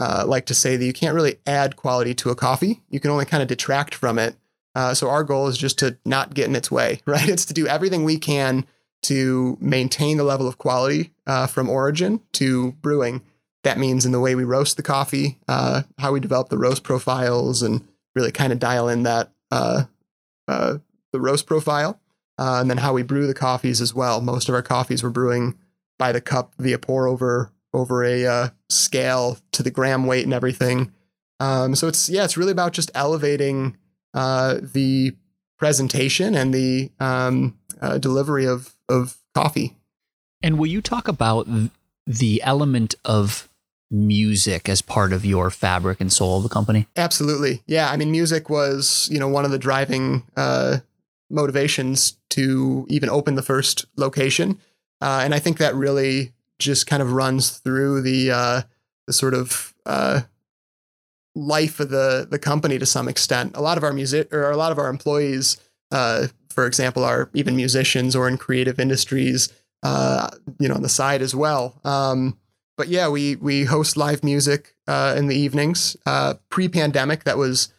uh, 0.00 0.24
like 0.26 0.46
to 0.46 0.54
say 0.54 0.76
that 0.76 0.84
you 0.84 0.92
can't 0.92 1.14
really 1.14 1.36
add 1.46 1.76
quality 1.76 2.14
to 2.14 2.30
a 2.30 2.34
coffee; 2.34 2.80
you 2.88 3.00
can 3.00 3.10
only 3.10 3.26
kind 3.26 3.42
of 3.42 3.48
detract 3.48 3.94
from 3.94 4.18
it. 4.18 4.36
Uh, 4.74 4.94
so 4.94 5.08
our 5.08 5.24
goal 5.24 5.48
is 5.48 5.58
just 5.58 5.78
to 5.78 5.96
not 6.04 6.34
get 6.34 6.48
in 6.48 6.56
its 6.56 6.70
way, 6.70 7.00
right? 7.06 7.28
It's 7.28 7.44
to 7.46 7.54
do 7.54 7.66
everything 7.66 8.04
we 8.04 8.18
can 8.18 8.66
to 9.02 9.58
maintain 9.60 10.16
the 10.16 10.24
level 10.24 10.46
of 10.46 10.58
quality 10.58 11.12
uh, 11.26 11.46
from 11.46 11.68
origin 11.68 12.20
to 12.32 12.72
brewing. 12.72 13.22
That 13.64 13.78
means 13.78 14.06
in 14.06 14.12
the 14.12 14.20
way 14.20 14.34
we 14.34 14.44
roast 14.44 14.76
the 14.76 14.82
coffee, 14.82 15.38
uh, 15.48 15.82
how 15.98 16.12
we 16.12 16.20
develop 16.20 16.48
the 16.48 16.58
roast 16.58 16.82
profiles, 16.82 17.62
and 17.62 17.86
really 18.14 18.32
kind 18.32 18.52
of 18.52 18.58
dial 18.58 18.88
in 18.88 19.04
that 19.04 19.32
uh, 19.50 19.84
uh, 20.48 20.78
the 21.12 21.20
roast 21.20 21.46
profile, 21.46 22.00
uh, 22.38 22.58
and 22.60 22.70
then 22.70 22.78
how 22.78 22.92
we 22.92 23.02
brew 23.02 23.26
the 23.26 23.34
coffees 23.34 23.80
as 23.80 23.94
well. 23.94 24.20
Most 24.20 24.48
of 24.48 24.54
our 24.54 24.62
coffees 24.62 25.02
we're 25.02 25.10
brewing 25.10 25.56
by 25.98 26.10
the 26.10 26.20
cup 26.20 26.54
via 26.58 26.78
pour 26.78 27.06
over 27.06 27.52
over 27.72 28.04
a 28.04 28.52
scale 28.68 29.38
to 29.52 29.62
the 29.62 29.70
gram 29.70 30.06
weight 30.06 30.24
and 30.24 30.34
everything. 30.34 30.92
Um, 31.40 31.74
so 31.74 31.88
it's 31.88 32.08
yeah, 32.08 32.24
it's 32.24 32.36
really 32.36 32.52
about 32.52 32.72
just 32.72 32.90
elevating 32.94 33.76
uh, 34.14 34.58
the 34.60 35.16
presentation 35.58 36.34
and 36.34 36.52
the 36.52 36.90
um, 37.00 37.58
uh, 37.80 37.98
delivery 37.98 38.46
of 38.46 38.74
of 38.88 39.16
coffee. 39.34 39.76
And 40.42 40.58
will 40.58 40.66
you 40.66 40.82
talk 40.82 41.08
about 41.08 41.46
the 42.06 42.42
element 42.42 42.94
of 43.04 43.48
music 43.90 44.68
as 44.68 44.82
part 44.82 45.12
of 45.12 45.24
your 45.24 45.50
fabric 45.50 46.00
and 46.00 46.12
soul 46.12 46.38
of 46.38 46.42
the 46.42 46.48
company? 46.48 46.88
Absolutely. 46.96 47.62
Yeah. 47.66 47.90
I 47.90 47.96
mean, 47.96 48.10
music 48.10 48.48
was, 48.50 49.08
you 49.12 49.18
know, 49.18 49.28
one 49.28 49.44
of 49.44 49.50
the 49.50 49.58
driving 49.58 50.24
uh, 50.36 50.78
motivations 51.30 52.16
to 52.30 52.86
even 52.88 53.08
open 53.08 53.34
the 53.34 53.42
first 53.42 53.84
location. 53.96 54.58
Uh, 55.00 55.20
and 55.24 55.34
I 55.34 55.38
think 55.38 55.58
that 55.58 55.74
really 55.74 56.32
just 56.58 56.86
kind 56.86 57.02
of 57.02 57.12
runs 57.12 57.50
through 57.50 58.02
the, 58.02 58.30
uh, 58.30 58.62
the 59.06 59.12
sort 59.12 59.34
of 59.34 59.74
uh, 59.84 60.22
life 61.34 61.80
of 61.80 61.88
the, 61.90 62.26
the 62.30 62.38
company 62.38 62.78
to 62.78 62.86
some 62.86 63.08
extent. 63.08 63.56
A 63.56 63.62
lot 63.62 63.78
of 63.78 63.84
our 63.84 63.92
music 63.92 64.32
or 64.32 64.50
a 64.50 64.56
lot 64.56 64.72
of 64.72 64.78
our 64.78 64.88
employees, 64.88 65.56
uh, 65.90 66.26
for 66.50 66.66
example, 66.66 67.04
are 67.04 67.30
even 67.34 67.56
musicians 67.56 68.14
or 68.14 68.28
in 68.28 68.36
creative 68.36 68.78
industries, 68.78 69.52
uh, 69.82 70.28
you 70.58 70.68
know, 70.68 70.74
on 70.74 70.82
the 70.82 70.88
side 70.88 71.22
as 71.22 71.34
well. 71.34 71.80
Um, 71.84 72.38
but 72.76 72.88
yeah, 72.88 73.08
we 73.08 73.36
we 73.36 73.64
host 73.64 73.96
live 73.96 74.24
music 74.24 74.74
uh, 74.86 75.14
in 75.16 75.28
the 75.28 75.36
evenings. 75.36 75.96
Uh, 76.06 76.34
pre-pandemic, 76.48 77.24
that 77.24 77.38
was 77.38 77.72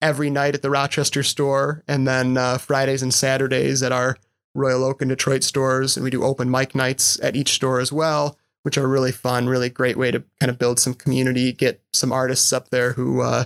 every 0.00 0.30
night 0.30 0.54
at 0.54 0.62
the 0.62 0.70
Rochester 0.70 1.22
store, 1.22 1.84
and 1.86 2.06
then 2.06 2.36
uh, 2.36 2.58
Fridays 2.58 3.02
and 3.02 3.14
Saturdays 3.14 3.82
at 3.82 3.92
our 3.92 4.16
Royal 4.54 4.84
Oak 4.84 5.00
and 5.00 5.08
Detroit 5.08 5.42
stores. 5.42 5.96
And 5.96 6.04
we 6.04 6.10
do 6.10 6.24
open 6.24 6.50
mic 6.50 6.74
nights 6.74 7.18
at 7.22 7.36
each 7.36 7.52
store 7.52 7.80
as 7.80 7.92
well, 7.92 8.36
which 8.62 8.78
are 8.78 8.86
really 8.86 9.12
fun, 9.12 9.48
really 9.48 9.68
great 9.68 9.96
way 9.96 10.10
to 10.10 10.22
kind 10.40 10.50
of 10.50 10.58
build 10.58 10.78
some 10.78 10.94
community, 10.94 11.52
get 11.52 11.82
some 11.92 12.12
artists 12.12 12.52
up 12.52 12.70
there 12.70 12.92
who, 12.92 13.20
uh, 13.20 13.44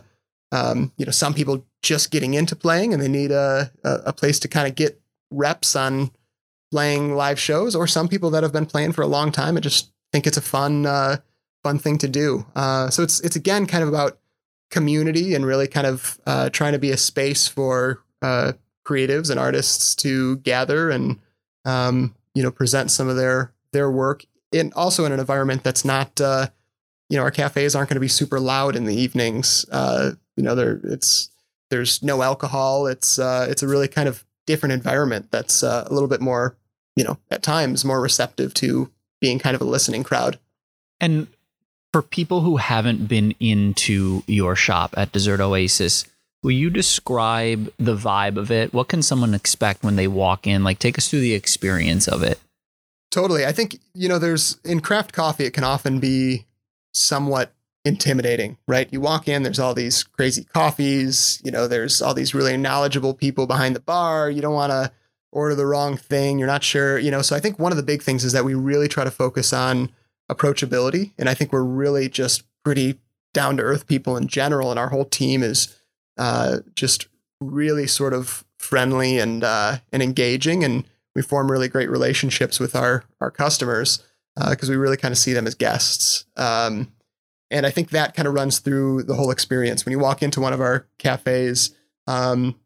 um, 0.52 0.92
you 0.96 1.04
know, 1.04 1.12
some 1.12 1.34
people 1.34 1.66
just 1.82 2.10
getting 2.10 2.34
into 2.34 2.56
playing 2.56 2.92
and 2.92 3.02
they 3.02 3.08
need 3.08 3.30
a 3.30 3.70
a, 3.84 4.12
place 4.12 4.38
to 4.40 4.48
kind 4.48 4.68
of 4.68 4.74
get 4.74 5.00
reps 5.30 5.76
on 5.76 6.10
playing 6.70 7.14
live 7.14 7.38
shows, 7.38 7.74
or 7.74 7.86
some 7.86 8.08
people 8.08 8.30
that 8.30 8.42
have 8.42 8.52
been 8.52 8.66
playing 8.66 8.92
for 8.92 9.02
a 9.02 9.06
long 9.06 9.30
time 9.32 9.56
and 9.56 9.62
just 9.62 9.92
think 10.12 10.26
it's 10.26 10.36
a 10.36 10.42
fun 10.42 10.86
uh, 10.86 11.16
fun 11.62 11.78
thing 11.78 11.98
to 11.98 12.08
do. 12.08 12.46
Uh, 12.54 12.90
so 12.90 13.02
it's 13.02 13.20
it's 13.20 13.36
again 13.36 13.66
kind 13.66 13.82
of 13.82 13.88
about 13.88 14.18
community 14.70 15.34
and 15.34 15.46
really 15.46 15.68
kind 15.68 15.86
of 15.86 16.18
uh, 16.26 16.50
trying 16.50 16.72
to 16.72 16.78
be 16.78 16.90
a 16.90 16.96
space 16.96 17.46
for 17.46 18.02
uh, 18.22 18.52
creatives 18.84 19.30
and 19.30 19.38
artists 19.38 19.94
to 19.94 20.36
gather 20.38 20.90
and 20.90 21.18
um, 21.64 22.14
you 22.34 22.42
know 22.42 22.50
present 22.50 22.90
some 22.90 23.08
of 23.08 23.16
their 23.16 23.52
their 23.72 23.90
work 23.90 24.24
in 24.52 24.72
also 24.74 25.04
in 25.04 25.12
an 25.12 25.20
environment 25.20 25.64
that's 25.64 25.84
not 25.84 26.20
uh, 26.20 26.48
you 27.08 27.16
know 27.16 27.22
our 27.22 27.30
cafes 27.30 27.74
aren't 27.74 27.88
going 27.88 27.96
to 27.96 28.00
be 28.00 28.08
super 28.08 28.40
loud 28.40 28.76
in 28.76 28.84
the 28.84 28.94
evenings. 28.94 29.64
Uh, 29.70 30.12
you 30.36 30.42
know 30.42 30.54
there 30.54 30.80
it's 30.84 31.30
there's 31.70 32.02
no 32.02 32.22
alcohol. 32.22 32.86
It's 32.86 33.18
uh, 33.18 33.46
it's 33.48 33.62
a 33.62 33.68
really 33.68 33.88
kind 33.88 34.08
of 34.08 34.24
different 34.46 34.72
environment 34.72 35.30
that's 35.30 35.62
uh, 35.62 35.84
a 35.86 35.92
little 35.92 36.08
bit 36.08 36.20
more 36.20 36.56
you 36.94 37.04
know 37.04 37.18
at 37.30 37.42
times 37.42 37.84
more 37.84 38.00
receptive 38.00 38.54
to 38.54 38.90
being 39.20 39.38
kind 39.38 39.54
of 39.54 39.60
a 39.60 39.64
listening 39.64 40.02
crowd. 40.02 40.38
And 41.00 41.26
for 41.92 42.02
people 42.02 42.42
who 42.42 42.58
haven't 42.58 43.08
been 43.08 43.34
into 43.40 44.22
your 44.26 44.54
shop 44.54 44.94
at 44.96 45.12
Dessert 45.12 45.40
Oasis, 45.40 46.04
will 46.42 46.50
you 46.52 46.70
describe 46.70 47.72
the 47.78 47.96
vibe 47.96 48.36
of 48.36 48.50
it? 48.50 48.72
What 48.72 48.88
can 48.88 49.02
someone 49.02 49.34
expect 49.34 49.82
when 49.82 49.96
they 49.96 50.06
walk 50.08 50.46
in? 50.46 50.62
Like, 50.62 50.78
take 50.78 50.98
us 50.98 51.08
through 51.08 51.20
the 51.20 51.34
experience 51.34 52.06
of 52.06 52.22
it. 52.22 52.38
Totally. 53.10 53.46
I 53.46 53.52
think, 53.52 53.78
you 53.94 54.08
know, 54.08 54.18
there's 54.18 54.58
in 54.64 54.80
craft 54.80 55.12
coffee, 55.12 55.44
it 55.44 55.52
can 55.52 55.64
often 55.64 56.00
be 56.00 56.46
somewhat 56.92 57.52
intimidating, 57.84 58.58
right? 58.66 58.88
You 58.90 59.00
walk 59.00 59.28
in, 59.28 59.42
there's 59.42 59.60
all 59.60 59.74
these 59.74 60.02
crazy 60.02 60.44
coffees, 60.44 61.40
you 61.44 61.50
know, 61.50 61.68
there's 61.68 62.02
all 62.02 62.14
these 62.14 62.34
really 62.34 62.56
knowledgeable 62.56 63.14
people 63.14 63.46
behind 63.46 63.76
the 63.76 63.80
bar. 63.80 64.28
You 64.28 64.42
don't 64.42 64.54
want 64.54 64.72
to 64.72 64.92
order 65.32 65.54
the 65.54 65.66
wrong 65.66 65.96
thing. 65.96 66.38
You're 66.38 66.48
not 66.48 66.64
sure, 66.64 66.98
you 66.98 67.10
know. 67.10 67.22
So 67.22 67.36
I 67.36 67.40
think 67.40 67.58
one 67.58 67.72
of 67.72 67.76
the 67.76 67.82
big 67.84 68.02
things 68.02 68.24
is 68.24 68.32
that 68.32 68.44
we 68.44 68.54
really 68.54 68.88
try 68.88 69.04
to 69.04 69.10
focus 69.10 69.52
on 69.52 69.90
approachability. 70.30 71.12
And 71.18 71.28
I 71.28 71.34
think 71.34 71.52
we're 71.52 71.62
really 71.62 72.08
just 72.08 72.42
pretty 72.64 72.98
down 73.32 73.58
to 73.58 73.62
earth 73.62 73.86
people 73.86 74.16
in 74.16 74.28
general. 74.28 74.70
And 74.70 74.80
our 74.80 74.88
whole 74.88 75.04
team 75.04 75.42
is 75.42 75.76
uh, 76.16 76.58
just 76.74 77.06
really 77.40 77.86
sort 77.86 78.14
of 78.14 78.44
friendly 78.58 79.18
and 79.18 79.44
uh, 79.44 79.78
and 79.92 80.02
engaging. 80.02 80.64
And 80.64 80.84
we 81.16 81.22
form 81.22 81.50
really 81.50 81.66
great 81.66 81.90
relationships 81.90 82.60
with 82.60 82.76
our 82.76 83.02
our 83.22 83.30
customers 83.30 84.04
because 84.36 84.68
uh, 84.68 84.72
we 84.72 84.76
really 84.76 84.98
kind 84.98 85.12
of 85.12 85.18
see 85.18 85.32
them 85.32 85.46
as 85.46 85.54
guests. 85.54 86.26
Um, 86.36 86.92
and 87.50 87.64
I 87.64 87.70
think 87.70 87.88
that 87.90 88.14
kind 88.14 88.28
of 88.28 88.34
runs 88.34 88.58
through 88.58 89.04
the 89.04 89.14
whole 89.14 89.30
experience. 89.30 89.86
When 89.86 89.92
you 89.92 89.98
walk 89.98 90.22
into 90.22 90.42
one 90.42 90.52
of 90.52 90.60
our 90.60 90.86
cafes, 90.98 91.74
um, 92.06 92.56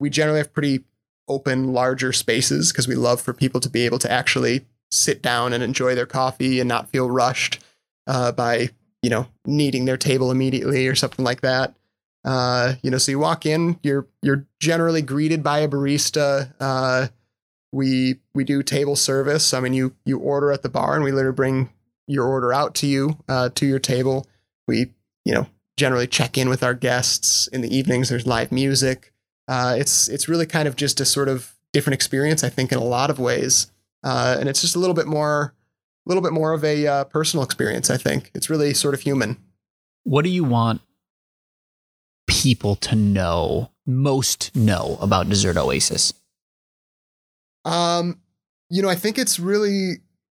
we 0.00 0.10
generally 0.10 0.38
have 0.38 0.52
pretty 0.52 0.84
open, 1.28 1.72
larger 1.72 2.12
spaces 2.12 2.72
because 2.72 2.88
we 2.88 2.96
love 2.96 3.20
for 3.20 3.32
people 3.32 3.60
to 3.60 3.70
be 3.70 3.82
able 3.82 4.00
to 4.00 4.10
actually 4.10 4.66
sit 4.90 5.22
down 5.22 5.52
and 5.52 5.62
enjoy 5.62 5.94
their 5.94 6.06
coffee 6.06 6.58
and 6.58 6.68
not 6.68 6.90
feel 6.90 7.08
rushed 7.08 7.62
uh, 8.08 8.32
by 8.32 8.70
you 9.00 9.10
know 9.10 9.28
needing 9.46 9.84
their 9.84 9.96
table 9.96 10.32
immediately 10.32 10.88
or 10.88 10.96
something 10.96 11.24
like 11.24 11.42
that. 11.42 11.76
Uh, 12.24 12.74
you 12.82 12.90
know, 12.90 12.98
so 12.98 13.12
you 13.12 13.20
walk 13.20 13.46
in, 13.46 13.78
you're 13.84 14.08
you're 14.22 14.44
generally 14.58 15.02
greeted 15.02 15.44
by 15.44 15.60
a 15.60 15.68
barista. 15.68 16.52
We 17.72 18.16
we 18.34 18.44
do 18.44 18.62
table 18.62 18.96
service. 18.96 19.54
I 19.54 19.60
mean, 19.60 19.72
you 19.72 19.94
you 20.04 20.18
order 20.18 20.52
at 20.52 20.62
the 20.62 20.68
bar, 20.68 20.94
and 20.94 21.04
we 21.04 21.12
literally 21.12 21.34
bring 21.34 21.70
your 22.06 22.26
order 22.26 22.52
out 22.52 22.74
to 22.76 22.86
you 22.86 23.18
uh, 23.28 23.48
to 23.54 23.66
your 23.66 23.78
table. 23.78 24.26
We 24.68 24.92
you 25.24 25.34
know 25.34 25.46
generally 25.76 26.06
check 26.06 26.36
in 26.36 26.48
with 26.48 26.62
our 26.62 26.74
guests 26.74 27.48
in 27.48 27.62
the 27.62 27.74
evenings. 27.74 28.10
There's 28.10 28.26
live 28.26 28.52
music. 28.52 29.12
Uh, 29.48 29.74
it's 29.78 30.08
it's 30.08 30.28
really 30.28 30.46
kind 30.46 30.68
of 30.68 30.76
just 30.76 31.00
a 31.00 31.04
sort 31.04 31.28
of 31.28 31.54
different 31.72 31.94
experience, 31.94 32.44
I 32.44 32.50
think, 32.50 32.70
in 32.70 32.78
a 32.78 32.84
lot 32.84 33.08
of 33.08 33.18
ways 33.18 33.72
uh, 34.04 34.36
and 34.38 34.48
it's 34.48 34.60
just 34.60 34.76
a 34.76 34.78
little 34.78 34.94
bit 34.94 35.06
more, 35.06 35.54
a 36.06 36.08
little 36.08 36.22
bit 36.22 36.32
more 36.32 36.52
of 36.52 36.64
a 36.64 36.86
uh, 36.86 37.04
personal 37.04 37.44
experience. 37.44 37.90
I 37.90 37.96
think 37.96 38.30
it's 38.34 38.50
really 38.50 38.74
sort 38.74 38.94
of 38.94 39.00
human. 39.00 39.36
What 40.04 40.22
do 40.22 40.30
you 40.30 40.44
want 40.44 40.80
people 42.26 42.76
to 42.76 42.96
know 42.96 43.70
most 43.86 44.54
know 44.56 44.98
about 45.00 45.28
Dessert 45.28 45.56
Oasis? 45.56 46.12
Um, 47.64 48.20
you 48.70 48.82
know, 48.82 48.88
I 48.88 48.94
think 48.94 49.18
it's 49.18 49.38
really 49.38 49.96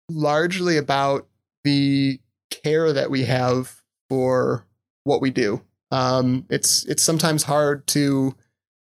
largely 0.10 0.78
about 0.78 1.28
the 1.64 2.20
care 2.50 2.94
that 2.94 3.10
we 3.10 3.26
have 3.26 3.82
for 4.10 4.66
what 5.04 5.22
we 5.22 5.32
do. 5.32 5.62
Um, 5.92 6.46
it's 6.50 6.86
it's 6.86 7.04
sometimes 7.04 7.44
hard 7.44 7.88
to 7.88 8.36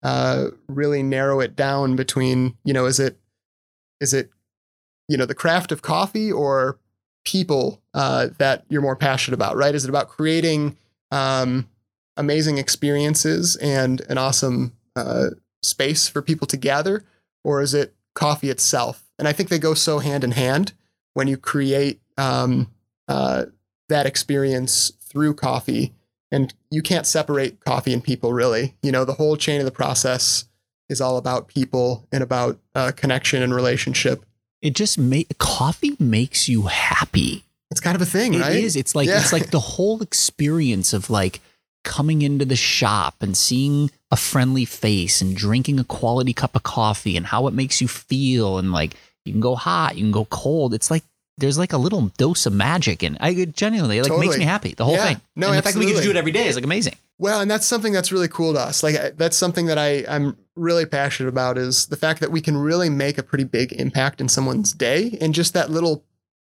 uh, 0.03 0.47
really 0.67 1.03
narrow 1.03 1.39
it 1.39 1.55
down 1.55 1.95
between 1.95 2.55
you 2.63 2.73
know 2.73 2.85
is 2.85 2.99
it 2.99 3.17
is 3.99 4.13
it 4.13 4.29
you 5.07 5.17
know 5.17 5.25
the 5.25 5.35
craft 5.35 5.71
of 5.71 5.81
coffee 5.81 6.31
or 6.31 6.79
people 7.25 7.81
uh, 7.93 8.27
that 8.37 8.65
you're 8.69 8.81
more 8.81 8.95
passionate 8.95 9.35
about 9.35 9.55
right 9.57 9.73
is 9.75 9.83
it 9.83 9.89
about 9.89 10.09
creating 10.09 10.77
um, 11.11 11.67
amazing 12.17 12.57
experiences 12.57 13.55
and 13.57 14.01
an 14.01 14.17
awesome 14.17 14.73
uh, 14.95 15.29
space 15.63 16.07
for 16.07 16.21
people 16.21 16.47
to 16.47 16.57
gather 16.57 17.03
or 17.43 17.61
is 17.61 17.73
it 17.73 17.95
coffee 18.15 18.49
itself 18.49 19.03
and 19.19 19.27
i 19.27 19.33
think 19.33 19.49
they 19.49 19.59
go 19.59 19.73
so 19.73 19.99
hand 19.99 20.23
in 20.23 20.31
hand 20.31 20.73
when 21.13 21.27
you 21.27 21.37
create 21.37 22.01
um, 22.17 22.71
uh, 23.07 23.45
that 23.87 24.05
experience 24.05 24.91
through 25.01 25.33
coffee 25.33 25.93
and 26.31 26.53
you 26.71 26.81
can't 26.81 27.05
separate 27.05 27.63
coffee 27.63 27.93
and 27.93 28.03
people 28.03 28.33
really 28.33 28.75
you 28.81 28.91
know 28.91 29.05
the 29.05 29.13
whole 29.13 29.37
chain 29.37 29.59
of 29.61 29.65
the 29.65 29.71
process 29.71 30.45
is 30.89 31.01
all 31.01 31.17
about 31.17 31.47
people 31.47 32.07
and 32.11 32.23
about 32.23 32.59
uh, 32.73 32.91
connection 32.95 33.43
and 33.43 33.53
relationship 33.53 34.25
it 34.65 34.73
just 34.73 34.97
make 34.97 35.37
coffee 35.37 35.95
makes 35.99 36.49
you 36.49 36.63
happy. 36.63 37.43
It's 37.69 37.79
kind 37.79 37.95
of 37.95 38.01
a 38.01 38.05
thing, 38.05 38.33
right? 38.39 38.55
It 38.55 38.63
is. 38.63 38.75
It's 38.75 38.95
like 38.95 39.07
yeah. 39.07 39.19
it's 39.19 39.31
like 39.31 39.51
the 39.51 39.59
whole 39.59 40.01
experience 40.01 40.91
of 40.91 41.11
like 41.11 41.39
coming 41.85 42.21
into 42.21 42.43
the 42.43 42.57
shop 42.57 43.15
and 43.21 43.37
seeing 43.37 43.89
a 44.11 44.17
friendly 44.17 44.65
face 44.65 45.21
and 45.21 45.37
drinking 45.37 45.79
a 45.79 45.85
quality 45.85 46.33
cup 46.33 46.55
of 46.55 46.63
coffee 46.63 47.15
and 47.15 47.25
how 47.27 47.47
it 47.47 47.53
makes 47.53 47.79
you 47.79 47.87
feel 47.87 48.57
and 48.57 48.73
like 48.73 48.95
you 49.23 49.31
can 49.31 49.39
go 49.39 49.55
hot, 49.55 49.95
you 49.95 50.03
can 50.03 50.11
go 50.11 50.25
cold. 50.25 50.73
It's 50.73 50.91
like 50.91 51.03
there's 51.37 51.57
like 51.57 51.73
a 51.73 51.77
little 51.77 52.11
dose 52.17 52.45
of 52.45 52.53
magic 52.53 53.03
and 53.03 53.17
I 53.21 53.45
genuinely 53.45 54.01
like 54.01 54.09
totally. 54.09 54.27
makes 54.27 54.37
me 54.37 54.45
happy. 54.45 54.73
The 54.73 54.83
whole 54.83 54.95
yeah. 54.95 55.05
thing. 55.05 55.21
No, 55.35 55.47
and 55.47 55.57
the 55.57 55.61
fact 55.61 55.75
that 55.75 55.79
we 55.79 55.85
get 55.85 55.97
to 55.97 56.03
do 56.03 56.09
it 56.09 56.15
every 56.15 56.31
day 56.31 56.47
is 56.47 56.55
like 56.55 56.65
amazing. 56.65 56.95
Well, 57.17 57.39
and 57.39 57.49
that's 57.49 57.65
something 57.65 57.93
that's 57.93 58.11
really 58.11 58.27
cool 58.27 58.53
to 58.53 58.59
us. 58.59 58.83
Like 58.83 59.15
that's 59.15 59.37
something 59.37 59.67
that 59.67 59.77
I 59.77 60.05
I'm 60.07 60.37
really 60.55 60.85
passionate 60.85 61.29
about 61.29 61.57
is 61.57 61.87
the 61.87 61.97
fact 61.97 62.19
that 62.21 62.31
we 62.31 62.41
can 62.41 62.57
really 62.57 62.89
make 62.89 63.17
a 63.17 63.23
pretty 63.23 63.43
big 63.43 63.73
impact 63.73 64.21
in 64.21 64.29
someone's 64.29 64.73
day 64.73 65.17
in 65.21 65.33
just 65.33 65.53
that 65.53 65.69
little 65.69 66.03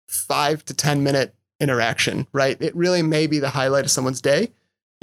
5 0.09 0.65
to 0.67 0.75
10 0.75 1.03
minute 1.03 1.35
interaction, 1.61 2.27
right? 2.33 2.57
It 2.61 2.75
really 2.77 3.03
may 3.03 3.27
be 3.27 3.39
the 3.39 3.51
highlight 3.51 3.85
of 3.85 3.91
someone's 3.91 4.21
day 4.21 4.51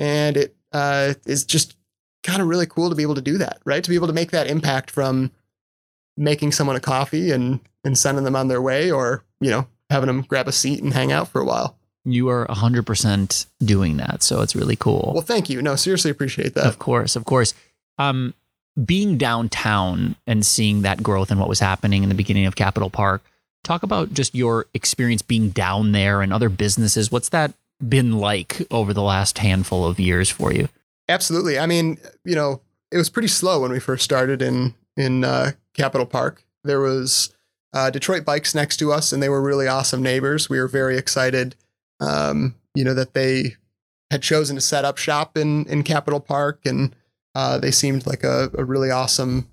and 0.02 0.36
it 0.36 0.56
uh, 0.74 1.14
is 1.26 1.46
just 1.46 1.76
kind 2.24 2.42
of 2.42 2.48
really 2.48 2.66
cool 2.66 2.90
to 2.90 2.96
be 2.96 3.04
able 3.04 3.16
to 3.16 3.22
do 3.22 3.38
that, 3.38 3.62
right? 3.66 3.84
To 3.84 3.90
be 3.90 3.96
able 3.96 4.08
to 4.08 4.14
make 4.14 4.32
that 4.32 4.48
impact 4.48 4.92
from 4.92 5.32
making 6.18 6.52
someone 6.52 6.76
a 6.76 6.82
coffee 6.82 7.32
and 7.32 7.60
and 7.84 7.98
sending 7.98 8.26
them 8.26 8.36
on 8.36 8.48
their 8.48 8.62
way 8.62 8.92
or, 8.92 9.24
you 9.40 9.50
know, 9.50 9.68
having 9.90 10.08
them 10.08 10.22
grab 10.22 10.48
a 10.48 10.52
seat 10.52 10.84
and 10.84 10.94
hang 10.94 11.12
out 11.12 11.28
for 11.30 11.42
a 11.42 11.46
while 11.46 11.78
you 12.06 12.30
are 12.30 12.48
100% 12.48 13.46
doing 13.64 13.98
that. 13.98 14.24
So 14.24 14.42
it's 14.42 14.56
really 14.56 14.76
cool. 14.76 15.12
Well, 15.14 15.24
thank 15.24 15.50
you. 15.50 15.62
No, 15.62 15.76
seriously 15.76 16.12
appreciate 16.12 16.56
that. 16.56 16.66
Of 16.66 16.80
course, 16.80 17.16
of 17.16 17.26
course. 17.26 17.54
Um, 17.98 18.34
being 18.84 19.18
downtown 19.18 20.16
and 20.26 20.46
seeing 20.46 20.82
that 20.82 21.04
growth 21.04 21.30
and 21.30 21.40
what 21.40 21.50
was 21.50 21.60
happening 21.60 22.04
in 22.04 22.10
the 22.10 22.16
beginning 22.16 22.46
of 22.46 22.56
Capitol 22.56 22.90
Park, 22.90 23.22
talk 23.64 23.84
about 23.84 24.14
just 24.14 24.34
your 24.34 24.66
experience 24.74 25.22
being 25.22 25.50
down 25.50 25.92
there 25.92 26.22
and 26.22 26.34
other 26.34 26.50
businesses. 26.50 27.12
What's 27.12 27.30
that 27.30 27.54
been 27.88 28.14
like 28.14 28.66
over 28.72 28.94
the 28.94 29.02
last 29.02 29.38
handful 29.40 29.86
of 29.86 30.00
years 30.00 30.30
for 30.30 30.54
you? 30.54 30.70
Absolutely. 31.10 31.60
I 31.60 31.66
mean, 31.66 31.98
you 32.24 32.36
know, 32.36 32.62
it 32.92 32.98
was 32.98 33.10
pretty 33.10 33.28
slow 33.28 33.62
when 33.62 33.72
we 33.72 33.80
first 33.80 34.04
started 34.04 34.42
in 34.42 34.74
in 34.98 35.24
uh, 35.24 35.52
Capitol 35.74 36.06
Park. 36.06 36.44
There 36.64 36.80
was 36.80 37.34
uh, 37.74 37.90
Detroit 37.90 38.26
Bikes 38.26 38.54
next 38.54 38.78
to 38.78 38.92
us, 38.92 39.12
and 39.12 39.22
they 39.22 39.30
were 39.30 39.42
really 39.42 39.68
awesome 39.68 40.04
neighbors. 40.04 40.50
We 40.50 40.60
were 40.60 40.68
very 40.68 40.98
excited 40.98 41.56
um, 42.02 42.56
you 42.76 42.84
know, 42.84 42.94
that 42.94 43.14
they 43.14 43.56
had 44.10 44.22
chosen 44.22 44.56
to 44.58 44.62
set 44.62 44.84
up 44.84 44.98
shop 44.98 45.38
in 45.38 45.66
in 45.68 45.84
Capitol 45.84 46.20
Park, 46.20 46.66
and 46.66 46.94
uh, 47.36 47.58
they 47.60 47.72
seemed 47.72 48.06
like 48.06 48.24
a, 48.24 48.50
a, 48.58 48.66
really 48.66 48.92
awesome 48.92 49.48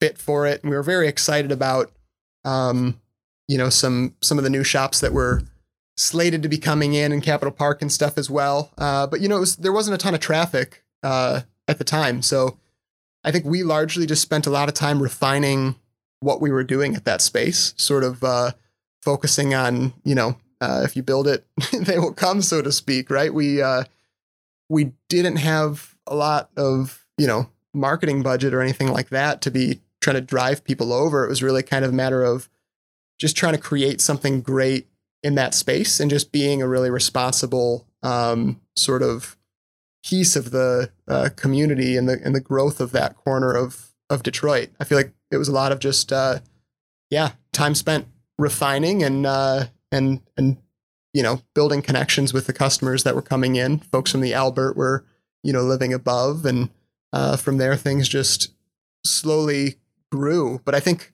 fit 0.00 0.18
for 0.18 0.46
it. 0.46 0.62
And 0.62 0.70
we 0.70 0.76
were 0.76 0.82
very 0.82 1.06
excited 1.06 1.52
about, 1.52 1.92
um, 2.44 3.00
you 3.46 3.56
know, 3.56 3.68
some 3.68 4.16
some 4.20 4.38
of 4.38 4.44
the 4.44 4.50
new 4.50 4.64
shops 4.64 5.00
that 5.00 5.12
were 5.12 5.42
slated 6.00 6.42
to 6.42 6.48
be 6.48 6.58
coming 6.58 6.94
in 6.94 7.12
in 7.12 7.20
Capitol 7.20 7.52
Park 7.52 7.82
and 7.82 7.92
stuff 7.92 8.16
as 8.16 8.30
well. 8.30 8.72
Uh, 8.78 9.06
but 9.06 9.20
you 9.20 9.28
know, 9.28 9.40
was, 9.40 9.56
there 9.56 9.72
wasn't 9.72 9.94
a 9.94 9.98
ton 9.98 10.14
of 10.14 10.20
traffic 10.20 10.82
uh, 11.02 11.42
at 11.68 11.78
the 11.78 11.84
time, 11.84 12.22
so 12.22 12.58
I 13.22 13.30
think 13.30 13.44
we 13.44 13.62
largely 13.62 14.06
just 14.06 14.22
spent 14.22 14.46
a 14.46 14.50
lot 14.50 14.68
of 14.68 14.74
time 14.74 15.02
refining 15.02 15.76
what 16.20 16.40
we 16.40 16.50
were 16.50 16.64
doing 16.64 16.94
at 16.94 17.04
that 17.04 17.20
space, 17.20 17.74
sort 17.76 18.04
of 18.04 18.24
uh, 18.24 18.52
focusing 19.02 19.54
on 19.54 19.92
you 20.04 20.14
know 20.14 20.36
uh, 20.60 20.82
if 20.84 20.96
you 20.96 21.02
build 21.02 21.28
it, 21.28 21.46
they 21.72 21.98
will 21.98 22.14
come, 22.14 22.42
so 22.42 22.62
to 22.62 22.72
speak, 22.72 23.10
right? 23.10 23.32
We 23.32 23.60
uh, 23.60 23.84
we 24.68 24.92
didn't 25.08 25.36
have 25.36 25.94
a 26.06 26.14
lot 26.14 26.50
of 26.56 27.06
you 27.18 27.26
know 27.26 27.50
marketing 27.74 28.22
budget 28.22 28.54
or 28.54 28.62
anything 28.62 28.88
like 28.88 29.10
that 29.10 29.42
to 29.42 29.50
be 29.50 29.80
trying 30.00 30.16
to 30.16 30.22
drive 30.22 30.64
people 30.64 30.92
over. 30.92 31.24
It 31.24 31.28
was 31.28 31.42
really 31.42 31.62
kind 31.62 31.84
of 31.84 31.90
a 31.90 31.94
matter 31.94 32.24
of 32.24 32.48
just 33.18 33.36
trying 33.36 33.52
to 33.52 33.60
create 33.60 34.00
something 34.00 34.40
great 34.40 34.86
in 35.22 35.34
that 35.34 35.54
space 35.54 36.00
and 36.00 36.10
just 36.10 36.32
being 36.32 36.62
a 36.62 36.68
really 36.68 36.90
responsible 36.90 37.86
um, 38.02 38.60
sort 38.76 39.02
of 39.02 39.36
piece 40.04 40.36
of 40.36 40.50
the 40.50 40.90
uh, 41.08 41.28
community 41.36 41.96
and 41.96 42.08
the 42.08 42.18
and 42.24 42.34
the 42.34 42.40
growth 42.40 42.80
of 42.80 42.92
that 42.92 43.16
corner 43.16 43.52
of 43.52 43.90
of 44.08 44.22
Detroit. 44.22 44.70
I 44.80 44.84
feel 44.84 44.98
like 44.98 45.12
it 45.30 45.36
was 45.36 45.48
a 45.48 45.52
lot 45.52 45.72
of 45.72 45.78
just 45.78 46.12
uh, 46.12 46.40
yeah 47.10 47.32
time 47.52 47.74
spent 47.74 48.06
refining 48.38 49.02
and 49.02 49.26
uh, 49.26 49.66
and 49.92 50.22
and 50.36 50.56
you 51.12 51.22
know 51.22 51.42
building 51.54 51.82
connections 51.82 52.32
with 52.32 52.46
the 52.46 52.52
customers 52.52 53.04
that 53.04 53.14
were 53.14 53.22
coming 53.22 53.56
in. 53.56 53.78
Folks 53.78 54.10
from 54.10 54.20
the 54.20 54.34
Albert 54.34 54.76
were 54.76 55.04
you 55.42 55.52
know 55.52 55.62
living 55.62 55.92
above, 55.92 56.46
and 56.46 56.70
uh, 57.12 57.36
from 57.36 57.58
there 57.58 57.76
things 57.76 58.08
just 58.08 58.52
slowly 59.04 59.76
grew. 60.10 60.60
But 60.64 60.74
I 60.74 60.80
think 60.80 61.12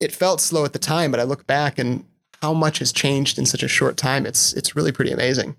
it 0.00 0.12
felt 0.12 0.40
slow 0.40 0.64
at 0.64 0.72
the 0.72 0.78
time. 0.78 1.10
But 1.10 1.20
I 1.20 1.24
look 1.24 1.46
back 1.46 1.78
and 1.78 2.04
how 2.46 2.54
much 2.54 2.78
has 2.78 2.92
changed 2.92 3.38
in 3.38 3.44
such 3.44 3.64
a 3.64 3.68
short 3.68 3.96
time. 3.96 4.24
It's 4.24 4.52
it's 4.52 4.76
really 4.76 4.92
pretty 4.92 5.10
amazing. 5.10 5.56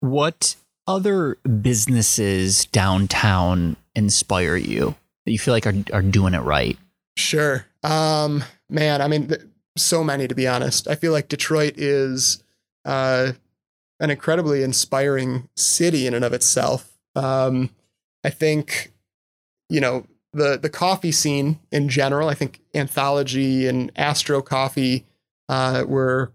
What 0.00 0.56
other 0.88 1.36
businesses 1.62 2.64
downtown 2.66 3.76
inspire 3.94 4.56
you 4.56 4.96
that 5.24 5.30
you 5.30 5.38
feel 5.38 5.54
like 5.54 5.68
are 5.68 5.74
are 5.92 6.02
doing 6.02 6.34
it 6.34 6.40
right? 6.40 6.76
Sure. 7.16 7.64
Um, 7.84 8.42
man, 8.68 9.00
I 9.00 9.06
mean, 9.06 9.28
th- 9.28 9.42
so 9.76 10.02
many 10.02 10.26
to 10.26 10.34
be 10.34 10.48
honest. 10.48 10.88
I 10.88 10.96
feel 10.96 11.12
like 11.12 11.28
Detroit 11.28 11.74
is 11.76 12.42
uh, 12.84 13.32
an 14.00 14.10
incredibly 14.10 14.64
inspiring 14.64 15.48
city 15.56 16.08
in 16.08 16.14
and 16.14 16.24
of 16.24 16.32
itself. 16.32 16.98
Um, 17.14 17.70
I 18.24 18.30
think, 18.30 18.90
you 19.68 19.80
know, 19.80 20.06
the 20.32 20.58
the 20.58 20.70
coffee 20.70 21.12
scene 21.12 21.60
in 21.70 21.88
general. 21.88 22.28
I 22.28 22.34
think 22.34 22.62
Anthology 22.74 23.68
and 23.68 23.92
Astro 23.94 24.42
Coffee 24.42 25.04
uh, 25.48 25.84
were 25.86 26.32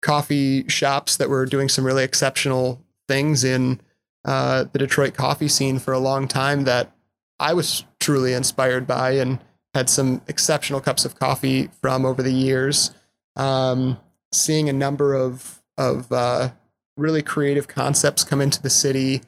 coffee 0.00 0.68
shops 0.68 1.16
that 1.16 1.28
were 1.28 1.46
doing 1.46 1.68
some 1.68 1.84
really 1.84 2.04
exceptional 2.04 2.82
things 3.08 3.44
in 3.44 3.80
uh, 4.24 4.64
the 4.72 4.78
Detroit 4.78 5.14
coffee 5.14 5.48
scene 5.48 5.78
for 5.78 5.92
a 5.92 5.98
long 5.98 6.28
time 6.28 6.64
that 6.64 6.92
I 7.38 7.54
was 7.54 7.84
truly 8.00 8.32
inspired 8.32 8.86
by 8.86 9.12
and 9.12 9.40
had 9.74 9.88
some 9.88 10.22
exceptional 10.28 10.80
cups 10.80 11.04
of 11.04 11.18
coffee 11.18 11.70
from 11.80 12.04
over 12.04 12.22
the 12.22 12.32
years. 12.32 12.92
Um, 13.36 13.98
seeing 14.32 14.68
a 14.68 14.72
number 14.72 15.14
of 15.14 15.62
of 15.78 16.12
uh, 16.12 16.50
really 16.96 17.22
creative 17.22 17.66
concepts 17.66 18.24
come 18.24 18.40
into 18.40 18.60
the 18.60 18.70
city 18.70 19.22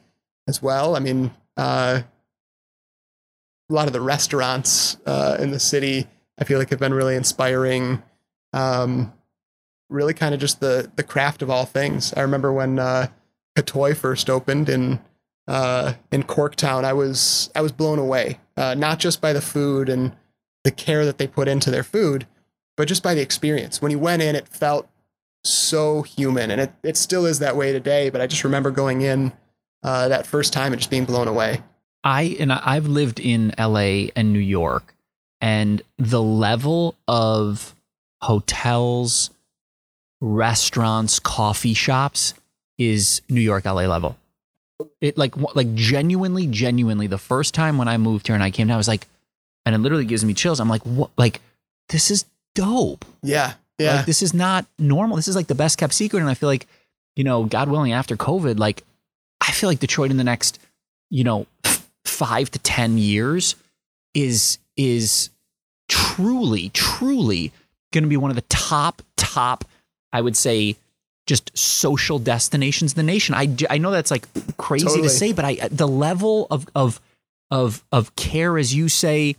as 0.47 0.61
well. 0.61 0.95
I 0.95 0.99
mean, 0.99 1.31
uh, 1.57 2.01
a 3.69 3.73
lot 3.73 3.87
of 3.87 3.93
the 3.93 4.01
restaurants 4.01 4.97
uh, 5.05 5.37
in 5.39 5.51
the 5.51 5.59
city 5.59 6.07
I 6.37 6.43
feel 6.43 6.59
like 6.59 6.69
have 6.69 6.79
been 6.79 6.93
really 6.93 7.15
inspiring. 7.15 8.03
Um, 8.55 9.13
really, 9.89 10.13
kind 10.13 10.33
of 10.33 10.39
just 10.39 10.59
the 10.59 10.91
the 10.95 11.03
craft 11.03 11.41
of 11.41 11.49
all 11.49 11.65
things. 11.65 12.13
I 12.15 12.21
remember 12.21 12.51
when 12.51 12.79
uh, 12.79 13.07
Katoi 13.55 13.95
first 13.95 14.29
opened 14.29 14.69
in 14.69 14.99
uh, 15.47 15.93
in 16.11 16.23
Corktown, 16.23 16.83
I 16.83 16.93
was 16.93 17.51
I 17.53 17.61
was 17.61 17.71
blown 17.71 17.99
away, 17.99 18.39
uh, 18.57 18.73
not 18.73 18.99
just 18.99 19.21
by 19.21 19.33
the 19.33 19.41
food 19.41 19.89
and 19.89 20.15
the 20.63 20.71
care 20.71 21.05
that 21.05 21.17
they 21.17 21.27
put 21.27 21.47
into 21.47 21.69
their 21.69 21.83
food, 21.83 22.25
but 22.77 22.87
just 22.87 23.03
by 23.03 23.13
the 23.13 23.21
experience. 23.21 23.81
When 23.81 23.91
you 23.91 23.99
went 23.99 24.21
in, 24.21 24.35
it 24.35 24.47
felt 24.47 24.89
so 25.43 26.01
human, 26.01 26.49
and 26.49 26.61
it 26.61 26.73
it 26.83 26.97
still 26.97 27.25
is 27.25 27.39
that 27.39 27.55
way 27.55 27.71
today. 27.71 28.09
But 28.09 28.21
I 28.21 28.27
just 28.27 28.43
remember 28.43 28.71
going 28.71 29.01
in 29.01 29.33
uh, 29.83 30.07
that 30.07 30.25
first 30.25 30.53
time 30.53 30.73
and 30.73 30.79
just 30.79 30.89
being 30.89 31.05
blown 31.05 31.27
away. 31.27 31.61
I 32.03 32.37
and 32.39 32.51
I've 32.51 32.87
lived 32.87 33.19
in 33.19 33.53
LA 33.59 34.07
and 34.15 34.33
New 34.33 34.39
York, 34.39 34.95
and 35.41 35.81
the 35.97 36.21
level 36.23 36.95
of 37.07 37.74
hotels, 38.25 39.29
restaurants, 40.19 41.19
coffee 41.19 41.75
shops 41.75 42.33
is 42.79 43.21
New 43.29 43.41
York, 43.41 43.65
LA 43.65 43.85
level. 43.85 44.17
It 44.99 45.15
like 45.17 45.37
like 45.55 45.73
genuinely, 45.75 46.47
genuinely. 46.47 47.05
The 47.07 47.19
first 47.19 47.53
time 47.53 47.77
when 47.77 47.87
I 47.87 47.97
moved 47.97 48.27
here 48.27 48.35
and 48.35 48.43
I 48.43 48.49
came 48.49 48.67
down, 48.67 48.75
I 48.75 48.77
was 48.77 48.87
like, 48.87 49.07
and 49.65 49.75
it 49.75 49.77
literally 49.77 50.05
gives 50.05 50.25
me 50.25 50.33
chills. 50.33 50.59
I'm 50.59 50.67
like, 50.67 50.81
what? 50.81 51.11
Like, 51.17 51.39
this 51.89 52.09
is 52.09 52.25
dope. 52.55 53.05
Yeah, 53.21 53.53
yeah. 53.77 53.97
Like, 53.97 54.05
this 54.07 54.23
is 54.23 54.33
not 54.33 54.65
normal. 54.79 55.15
This 55.17 55.27
is 55.27 55.35
like 55.35 55.47
the 55.47 55.55
best 55.55 55.77
kept 55.77 55.93
secret. 55.93 56.19
And 56.19 56.29
I 56.29 56.33
feel 56.33 56.49
like, 56.49 56.67
you 57.15 57.23
know, 57.23 57.45
God 57.45 57.69
willing, 57.69 57.93
after 57.93 58.17
COVID, 58.17 58.57
like, 58.57 58.83
I 59.39 59.51
feel 59.51 59.69
like 59.69 59.79
Detroit 59.79 60.11
in 60.11 60.17
the 60.17 60.23
next, 60.23 60.59
you 61.11 61.23
know, 61.23 61.45
f- 61.63 61.87
five 62.03 62.49
to 62.51 62.59
ten 62.59 62.97
years 62.97 63.55
is 64.15 64.57
is 64.75 65.29
truly, 65.87 66.69
truly 66.69 67.53
going 67.95 68.03
to 68.03 68.09
be 68.09 68.17
one 68.17 68.29
of 68.29 68.35
the 68.35 68.43
top, 68.43 69.01
top, 69.17 69.65
I 70.13 70.21
would 70.21 70.37
say, 70.37 70.75
just 71.25 71.57
social 71.57 72.19
destinations 72.19 72.93
in 72.93 72.97
the 72.97 73.11
nation. 73.11 73.33
I, 73.33 73.55
I 73.69 73.79
know 73.79 73.89
that's 73.89 74.11
like 74.11 74.27
crazy 74.57 74.85
Totally. 74.85 75.07
to 75.07 75.09
say, 75.09 75.33
but 75.33 75.43
I 75.43 75.55
the 75.71 75.87
level 75.87 76.45
of 76.51 76.67
of 76.75 77.01
of 77.49 77.83
of 77.91 78.15
care, 78.15 78.59
as 78.59 78.75
you 78.75 78.87
say, 78.89 79.35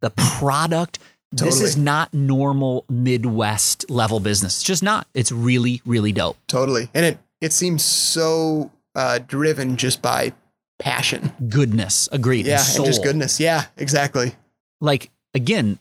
the 0.00 0.10
product. 0.10 0.98
This 1.34 1.62
is 1.62 1.78
not 1.78 2.12
normal 2.12 2.84
Midwest 2.90 3.88
level 3.88 4.20
business. 4.20 4.56
It's 4.56 4.64
just 4.64 4.82
not. 4.82 5.06
It's 5.14 5.32
really, 5.32 5.80
really 5.86 6.12
dope. 6.12 6.36
totally. 6.46 6.88
And 6.92 7.06
it 7.06 7.18
it 7.40 7.52
seems 7.54 7.82
so 7.84 8.70
uh, 8.94 9.18
driven 9.26 9.76
just 9.76 10.02
by 10.02 10.32
passion. 10.78 11.32
Goodness, 11.48 12.08
agreed. 12.12 12.46
Yeah, 12.46 12.58
soul. 12.58 12.84
and 12.84 12.92
just 12.92 13.02
goodness. 13.02 13.40
Yeah, 13.40 13.64
exactly. 13.78 14.34
like 14.80 15.10
again 15.34 15.78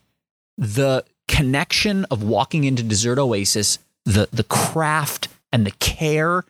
the 0.57 1.03
connection 1.31 2.05
of 2.11 2.21
walking 2.23 2.63
into 2.65 2.83
dessert 2.83 3.17
oasis 3.17 3.79
the 4.05 4.27
the 4.33 4.43
craft 4.43 5.27
and 5.53 5.65
the 5.65 5.71
care 5.79 6.43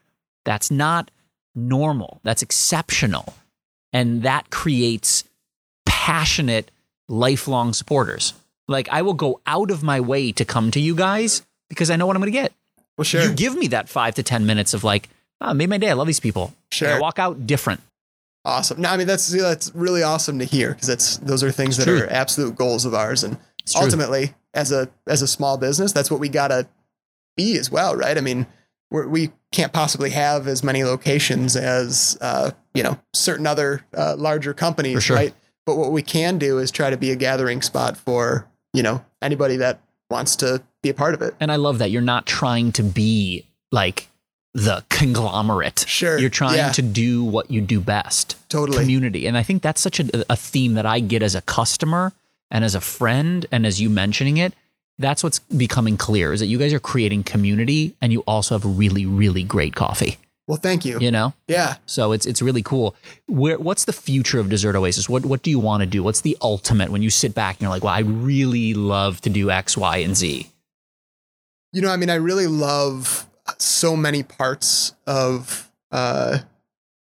that's 0.45 0.71
not 0.71 1.11
normal 1.53 2.19
that's 2.23 2.41
exceptional 2.41 3.33
and 3.93 4.23
that 4.23 4.49
creates 4.49 5.23
passionate 5.85 6.71
lifelong 7.07 7.73
supporters 7.73 8.33
like 8.67 8.87
i 8.89 9.01
will 9.01 9.13
go 9.13 9.39
out 9.45 9.69
of 9.69 9.83
my 9.83 9.99
way 9.99 10.31
to 10.31 10.43
come 10.45 10.71
to 10.71 10.79
you 10.79 10.95
guys 10.95 11.43
because 11.69 11.91
i 11.91 11.95
know 11.95 12.07
what 12.07 12.15
i'm 12.15 12.21
going 12.21 12.31
to 12.33 12.39
get 12.41 12.51
Well, 12.97 13.05
sure. 13.05 13.21
you 13.21 13.33
give 13.33 13.55
me 13.55 13.67
that 13.67 13.87
five 13.89 14.15
to 14.15 14.23
ten 14.23 14.45
minutes 14.45 14.73
of 14.73 14.83
like 14.83 15.09
oh, 15.41 15.53
made 15.53 15.69
my 15.69 15.77
day 15.77 15.89
i 15.89 15.93
love 15.93 16.07
these 16.07 16.19
people 16.19 16.53
Sure. 16.71 16.87
And 16.87 16.97
i 16.97 16.99
walk 17.01 17.19
out 17.19 17.45
different 17.45 17.81
Awesome. 18.43 18.81
No, 18.81 18.89
I 18.89 18.97
mean 18.97 19.05
that's 19.05 19.27
that's 19.27 19.71
really 19.75 20.01
awesome 20.01 20.39
to 20.39 20.45
hear 20.45 20.69
because 20.73 20.87
that's 20.87 21.17
those 21.17 21.43
are 21.43 21.51
things 21.51 21.77
It's 21.77 21.85
that 21.85 21.91
true. 21.91 22.01
are 22.01 22.11
absolute 22.11 22.55
goals 22.55 22.85
of 22.85 22.95
ours, 22.95 23.23
and 23.23 23.37
It's 23.59 23.73
true. 23.73 23.81
Ultimately, 24.55 24.61
as 24.61 24.71
a 24.71 24.89
as 25.07 25.21
a 25.21 25.27
small 25.27 25.57
business, 25.57 25.91
that's 25.91 26.11
what 26.11 26.19
we 26.19 26.29
gotta 26.29 26.67
be 27.37 27.57
as 27.57 27.69
well, 27.71 27.95
right? 27.95 28.17
I 28.17 28.21
mean, 28.21 28.47
we're, 28.89 29.07
we 29.07 29.31
can't 29.51 29.73
possibly 29.73 30.09
have 30.11 30.47
as 30.47 30.63
many 30.63 30.83
locations 30.83 31.55
as 31.55 32.17
uh, 32.21 32.51
you 32.73 32.83
know 32.83 32.99
certain 33.13 33.47
other 33.47 33.85
uh, 33.95 34.15
larger 34.17 34.53
companies, 34.53 35.03
sure. 35.03 35.15
right? 35.15 35.33
But 35.65 35.77
what 35.77 35.91
we 35.91 36.01
can 36.01 36.37
do 36.37 36.57
is 36.57 36.71
try 36.71 36.89
to 36.89 36.97
be 36.97 37.11
a 37.11 37.15
gathering 37.15 37.61
spot 37.61 37.97
for 37.97 38.47
you 38.73 38.83
know 38.83 39.03
anybody 39.21 39.57
that 39.57 39.81
wants 40.09 40.35
to 40.37 40.61
be 40.81 40.89
a 40.89 40.93
part 40.93 41.13
of 41.13 41.21
it. 41.21 41.35
And 41.39 41.51
I 41.51 41.55
love 41.55 41.77
that 41.79 41.91
you're 41.91 42.01
not 42.01 42.25
trying 42.25 42.71
to 42.73 42.83
be 42.83 43.45
like 43.71 44.09
the 44.53 44.83
conglomerate. 44.89 45.85
Sure. 45.87 46.19
You're 46.19 46.29
trying 46.29 46.57
Yeah. 46.57 46.71
to 46.73 46.81
do 46.81 47.23
what 47.23 47.49
you 47.49 47.61
do 47.61 47.79
best. 47.79 48.35
Totally. 48.49 48.79
Community. 48.79 49.25
And 49.25 49.37
I 49.37 49.43
think 49.43 49.61
that's 49.61 49.79
such 49.79 50.01
a, 50.01 50.25
a 50.29 50.35
theme 50.35 50.73
that 50.73 50.85
I 50.85 50.99
get 50.99 51.23
as 51.23 51.35
a 51.35 51.41
customer 51.41 52.11
and 52.51 52.63
as 52.63 52.75
a 52.75 52.81
friend 52.81 53.45
and 53.51 53.65
as 53.65 53.81
you 53.81 53.89
mentioning 53.89 54.37
it. 54.37 54.53
That's 54.99 55.23
what's 55.23 55.39
becoming 55.39 55.97
clear 55.97 56.31
is 56.31 56.41
that 56.41 56.45
you 56.45 56.59
guys 56.59 56.73
are 56.73 56.79
creating 56.79 57.23
community 57.23 57.95
and 58.01 58.13
you 58.13 58.19
also 58.27 58.53
have 58.53 58.77
really, 58.77 59.05
really 59.05 59.43
great 59.43 59.73
coffee. 59.73 60.17
Well, 60.47 60.59
thank 60.59 60.85
you. 60.85 60.99
You 60.99 61.11
know? 61.11 61.33
Yeah. 61.47 61.75
So 61.85 62.11
it's 62.11 62.25
it's 62.25 62.41
really 62.41 62.61
cool. 62.61 62.95
Where 63.27 63.57
what's 63.57 63.85
the 63.85 63.93
future 63.93 64.39
of 64.39 64.49
Dessert 64.49 64.75
Oasis? 64.75 65.07
What 65.07 65.25
what 65.25 65.43
do 65.43 65.49
you 65.49 65.59
want 65.59 65.81
to 65.81 65.87
do? 65.87 66.03
What's 66.03 66.21
the 66.21 66.37
ultimate 66.41 66.89
when 66.89 67.01
you 67.01 67.09
sit 67.09 67.33
back 67.33 67.55
and 67.55 67.61
you're 67.61 67.71
like, 67.71 67.83
well, 67.83 67.93
I 67.93 67.99
really 67.99 68.73
love 68.73 69.21
to 69.21 69.29
do 69.29 69.49
X, 69.49 69.77
Y, 69.77 69.97
and 69.97 70.15
Z. 70.15 70.49
You 71.71 71.81
know, 71.81 71.89
I 71.89 71.95
mean, 71.95 72.09
I 72.09 72.15
really 72.15 72.47
love 72.47 73.27
so 73.59 73.95
many 73.95 74.23
parts 74.23 74.93
of 75.07 75.71
uh, 75.89 76.39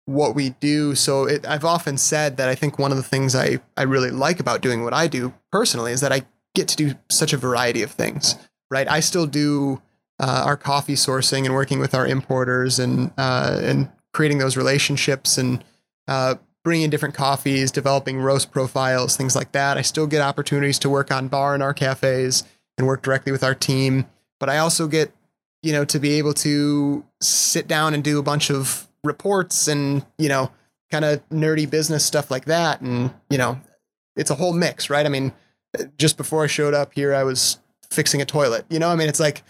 what 0.07 0.35
we 0.35 0.51
do. 0.51 0.95
So 0.95 1.25
it, 1.25 1.47
I've 1.47 1.65
often 1.65 1.99
said 1.99 2.37
that 2.39 2.49
I 2.49 2.55
think 2.55 2.79
one 2.79 2.93
of 2.93 2.97
the 2.97 3.03
things 3.03 3.35
I, 3.35 3.59
I 3.77 3.83
really 3.83 4.11
like 4.11 4.41
about 4.41 4.63
doing 4.63 4.83
what 4.83 4.95
I 4.95 5.09
do 5.09 5.35
personally 5.53 5.93
is 5.93 6.01
that 6.01 6.13
I 6.13 6.23
get 6.55 6.69
to 6.69 6.77
do 6.77 6.95
such 7.11 7.33
a 7.33 7.37
variety 7.37 7.83
of 7.83 7.91
things, 7.91 8.37
right? 8.71 8.89
I 8.89 9.01
still 9.01 9.27
do 9.27 9.83
uh, 10.19 10.45
our 10.47 10.57
coffee 10.57 10.95
sourcing 10.95 11.45
and 11.45 11.55
working 11.55 11.81
with 11.81 11.95
our 11.95 12.07
importers 12.07 12.79
and 12.79 13.13
uh, 13.19 13.61
and 13.63 13.91
creating 14.15 14.39
those 14.39 14.57
relationships 14.57 15.37
and 15.37 15.63
uh, 16.09 16.37
bringing 16.65 16.85
in 16.85 16.91
different 16.91 17.15
coffees, 17.15 17.71
developing 17.71 18.19
roast 18.19 18.51
profiles, 18.51 19.17
things 19.17 19.37
like 19.37 19.53
that. 19.53 19.77
I 19.77 19.83
still 19.83 20.07
get 20.07 20.23
opportunities 20.23 20.79
to 20.81 20.89
work 20.89 21.11
on 21.11 21.29
bar 21.29 21.55
in 21.55 21.63
our 21.63 21.75
cafes 21.75 22.45
and 22.79 22.87
work 22.87 23.03
directly 23.03 23.33
with 23.33 23.45
our 23.45 23.55
team. 23.55 24.07
But 24.41 24.49
I 24.49 24.59
also 24.59 24.87
get, 24.87 25.13
you 25.63 25.73
know, 25.73 25.85
to 25.85 25.99
be 25.99 26.13
able 26.15 26.35
to 26.35 27.05
sit 27.21 27.69
down 27.69 27.93
and 27.93 28.03
do 28.03 28.19
a 28.19 28.23
bunch 28.23 28.51
of 28.51 28.86
reports 29.07 29.69
and, 29.69 30.05
you 30.19 30.29
know, 30.29 30.51
kind 30.91 31.05
of 31.05 31.27
nerdy 31.31 31.69
business 31.69 32.05
stuff 32.05 32.31
like 32.31 32.47
that. 32.47 32.81
And, 32.81 33.13
you 33.31 33.39
know, 33.39 33.61
it's 34.17 34.31
a 34.31 34.35
whole 34.35 34.53
mix, 34.53 34.91
right? 34.91 35.07
I 35.07 35.09
mean, 35.09 35.33
just 35.99 36.17
before 36.17 36.45
I 36.45 36.47
showed 36.47 36.75
up 36.75 36.93
here, 36.95 37.15
I 37.15 37.25
was 37.25 37.59
fixing 37.91 38.21
a 38.23 38.25
toilet. 38.25 38.65
You 38.71 38.79
know, 38.79 38.89
I 38.89 38.97
mean, 38.97 39.09
it's 39.09 39.21
like 39.21 39.43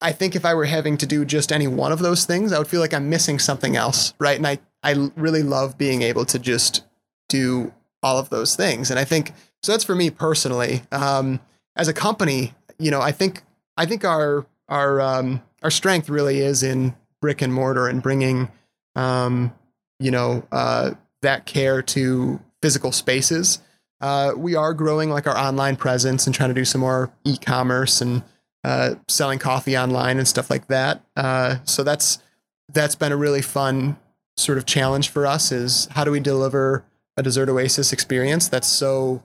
I 0.00 0.12
think 0.12 0.34
if 0.34 0.44
I 0.44 0.54
were 0.54 0.64
having 0.64 0.96
to 0.98 1.06
do 1.06 1.24
just 1.24 1.52
any 1.52 1.66
one 1.66 1.92
of 1.92 1.98
those 1.98 2.24
things, 2.24 2.52
I 2.52 2.58
would 2.58 2.68
feel 2.68 2.80
like 2.80 2.94
I'm 2.94 3.10
missing 3.10 3.38
something 3.38 3.76
else, 3.76 4.14
right? 4.18 4.36
And 4.36 4.46
I 4.46 4.58
I 4.82 5.10
really 5.16 5.42
love 5.42 5.76
being 5.76 6.02
able 6.02 6.24
to 6.26 6.38
just 6.38 6.84
do 7.28 7.72
all 8.02 8.18
of 8.18 8.30
those 8.30 8.56
things. 8.56 8.90
And 8.90 8.98
I 8.98 9.04
think 9.04 9.32
so. 9.62 9.72
That's 9.72 9.84
for 9.84 9.94
me 9.94 10.10
personally. 10.10 10.82
Um, 10.90 11.40
as 11.76 11.88
a 11.88 11.92
company, 11.92 12.54
you 12.78 12.90
know, 12.90 13.00
I 13.00 13.12
think 13.12 13.42
I 13.76 13.86
think 13.86 14.04
our 14.04 14.46
our 14.68 15.00
um, 15.00 15.42
our 15.62 15.70
strength 15.70 16.08
really 16.08 16.38
is 16.38 16.62
in 16.62 16.94
brick 17.20 17.42
and 17.42 17.52
mortar 17.52 17.86
and 17.86 18.02
bringing, 18.02 18.50
um, 18.96 19.52
you 19.98 20.10
know, 20.10 20.46
uh, 20.52 20.92
that 21.22 21.46
care 21.46 21.82
to 21.82 22.40
physical 22.62 22.92
spaces. 22.92 23.60
Uh, 24.00 24.32
we 24.36 24.54
are 24.54 24.72
growing 24.72 25.10
like 25.10 25.26
our 25.26 25.36
online 25.36 25.76
presence 25.76 26.26
and 26.26 26.34
trying 26.34 26.48
to 26.48 26.54
do 26.54 26.64
some 26.64 26.80
more 26.80 27.12
e-commerce 27.24 28.00
and 28.00 28.22
uh, 28.64 28.94
selling 29.08 29.38
coffee 29.38 29.76
online 29.76 30.18
and 30.18 30.26
stuff 30.26 30.50
like 30.50 30.66
that. 30.68 31.02
Uh, 31.16 31.56
so 31.64 31.82
that's 31.82 32.18
that's 32.72 32.94
been 32.94 33.12
a 33.12 33.16
really 33.16 33.42
fun 33.42 33.98
sort 34.36 34.56
of 34.58 34.64
challenge 34.64 35.08
for 35.08 35.26
us. 35.26 35.52
Is 35.52 35.86
how 35.92 36.04
do 36.04 36.10
we 36.10 36.20
deliver 36.20 36.84
a 37.16 37.22
Dessert 37.22 37.48
Oasis 37.48 37.92
experience 37.92 38.48
that's 38.48 38.68
so 38.68 39.22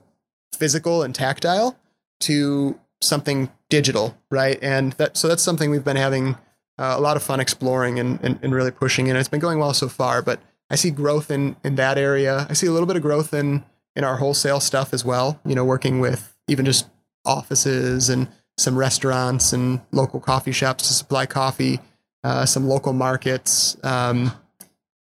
physical 0.54 1.02
and 1.02 1.14
tactile 1.14 1.78
to 2.20 2.78
something 3.00 3.50
digital, 3.68 4.16
right? 4.30 4.58
And 4.62 4.92
that 4.94 5.16
so 5.16 5.28
that's 5.28 5.42
something 5.42 5.70
we've 5.70 5.84
been 5.84 5.96
having 5.96 6.36
uh, 6.78 6.94
a 6.96 7.00
lot 7.00 7.16
of 7.16 7.22
fun 7.22 7.40
exploring 7.40 7.98
and, 7.98 8.18
and, 8.22 8.38
and 8.42 8.54
really 8.54 8.70
pushing, 8.70 9.08
and 9.08 9.18
it's 9.18 9.28
been 9.28 9.40
going 9.40 9.58
well 9.58 9.74
so 9.74 9.88
far. 9.88 10.22
But 10.22 10.40
I 10.70 10.76
see 10.76 10.90
growth 10.90 11.30
in 11.30 11.56
in 11.64 11.76
that 11.76 11.98
area. 11.98 12.46
I 12.48 12.52
see 12.52 12.66
a 12.66 12.72
little 12.72 12.86
bit 12.86 12.96
of 12.96 13.02
growth 13.02 13.32
in 13.32 13.64
in 13.94 14.04
our 14.04 14.16
wholesale 14.16 14.60
stuff 14.60 14.92
as 14.92 15.04
well. 15.04 15.40
You 15.44 15.54
know, 15.54 15.64
working 15.64 16.00
with 16.00 16.36
even 16.48 16.64
just 16.64 16.88
offices 17.24 18.08
and 18.08 18.28
some 18.58 18.76
restaurants 18.76 19.52
and 19.52 19.80
local 19.92 20.20
coffee 20.20 20.52
shops 20.52 20.88
to 20.88 20.94
supply 20.94 21.26
coffee, 21.26 21.80
uh, 22.24 22.46
some 22.46 22.66
local 22.66 22.92
markets. 22.92 23.76
Um, 23.82 24.32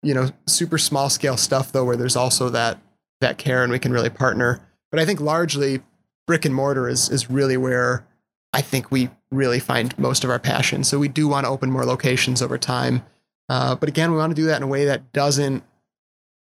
you 0.02 0.14
know, 0.14 0.30
super 0.46 0.78
small 0.78 1.08
scale 1.10 1.36
stuff 1.36 1.72
though, 1.72 1.84
where 1.84 1.96
there's 1.96 2.16
also 2.16 2.48
that 2.50 2.78
that 3.20 3.38
care 3.38 3.62
and 3.62 3.70
we 3.70 3.78
can 3.78 3.92
really 3.92 4.10
partner. 4.10 4.60
But 4.90 5.00
I 5.00 5.06
think 5.06 5.20
largely 5.20 5.80
brick 6.26 6.44
and 6.44 6.54
mortar 6.54 6.88
is 6.88 7.08
is 7.08 7.30
really 7.30 7.56
where 7.56 8.06
I 8.52 8.60
think 8.60 8.90
we 8.90 9.08
really 9.30 9.60
find 9.60 9.96
most 9.98 10.24
of 10.24 10.30
our 10.30 10.38
passion. 10.38 10.84
So 10.84 10.98
we 10.98 11.08
do 11.08 11.26
want 11.26 11.46
to 11.46 11.50
open 11.50 11.70
more 11.70 11.84
locations 11.84 12.42
over 12.42 12.58
time. 12.58 13.04
Uh, 13.48 13.74
but 13.74 13.88
again, 13.88 14.12
we 14.12 14.18
want 14.18 14.30
to 14.30 14.40
do 14.40 14.46
that 14.46 14.58
in 14.58 14.62
a 14.62 14.68
way 14.68 14.84
that 14.86 15.12
doesn't. 15.12 15.62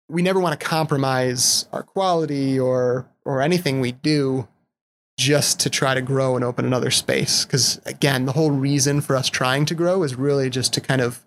We 0.09 0.23
never 0.23 0.41
want 0.41 0.59
to 0.59 0.67
compromise 0.67 1.67
our 1.73 1.83
quality 1.83 2.59
or 2.59 3.07
or 3.25 3.43
anything 3.43 3.81
we 3.81 3.93
do 3.93 4.49
just 5.19 5.61
to 5.61 5.69
try 5.71 5.95
to 5.95 6.01
grow 6.01 6.37
and 6.37 6.45
open 6.45 6.65
another 6.65 6.91
space. 6.91 7.45
Because 7.45 7.81
again, 7.85 8.25
the 8.25 8.33
whole 8.33 8.53
reason 8.53 9.01
for 9.01 9.17
us 9.17 9.29
trying 9.29 9.67
to 9.67 9.75
grow 9.75 10.03
is 10.03 10.15
really 10.15 10.49
just 10.49 10.73
to 10.75 10.81
kind 10.81 11.01
of 11.01 11.23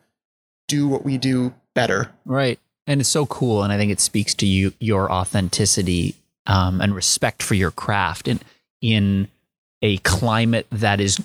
do 0.67 0.87
what 0.87 1.03
we 1.03 1.17
do 1.17 1.53
better. 1.75 2.11
Right. 2.25 2.59
And 2.87 3.01
it's 3.01 3.09
so 3.09 3.25
cool. 3.25 3.63
And 3.63 3.71
I 3.71 3.77
think 3.77 3.91
it 3.91 3.99
speaks 3.99 4.33
to 4.35 4.47
you, 4.47 4.73
your 4.79 5.11
authenticity 5.11 6.15
um, 6.47 6.81
and 6.81 6.95
respect 6.95 7.43
for 7.43 7.53
your 7.53 7.69
craft 7.69 8.27
in, 8.27 8.39
in 8.81 9.27
a 9.81 9.97
climate 9.97 10.67
that 10.71 10.99
is 11.01 11.19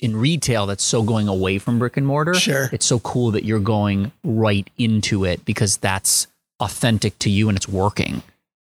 in 0.00 0.14
retail 0.16 0.66
that's 0.66 0.84
so 0.84 1.02
going 1.02 1.26
away 1.28 1.58
from 1.58 1.78
brick 1.78 1.96
and 1.96 2.06
mortar. 2.06 2.34
Sure. 2.34 2.68
It's 2.72 2.84
so 2.86 2.98
cool 3.00 3.30
that 3.32 3.44
you're 3.44 3.60
going 3.60 4.12
right 4.22 4.68
into 4.76 5.24
it 5.24 5.44
because 5.44 5.78
that's 5.78 6.26
authentic 6.60 7.18
to 7.20 7.30
you 7.30 7.48
and 7.48 7.56
it's 7.56 7.68
working. 7.68 8.22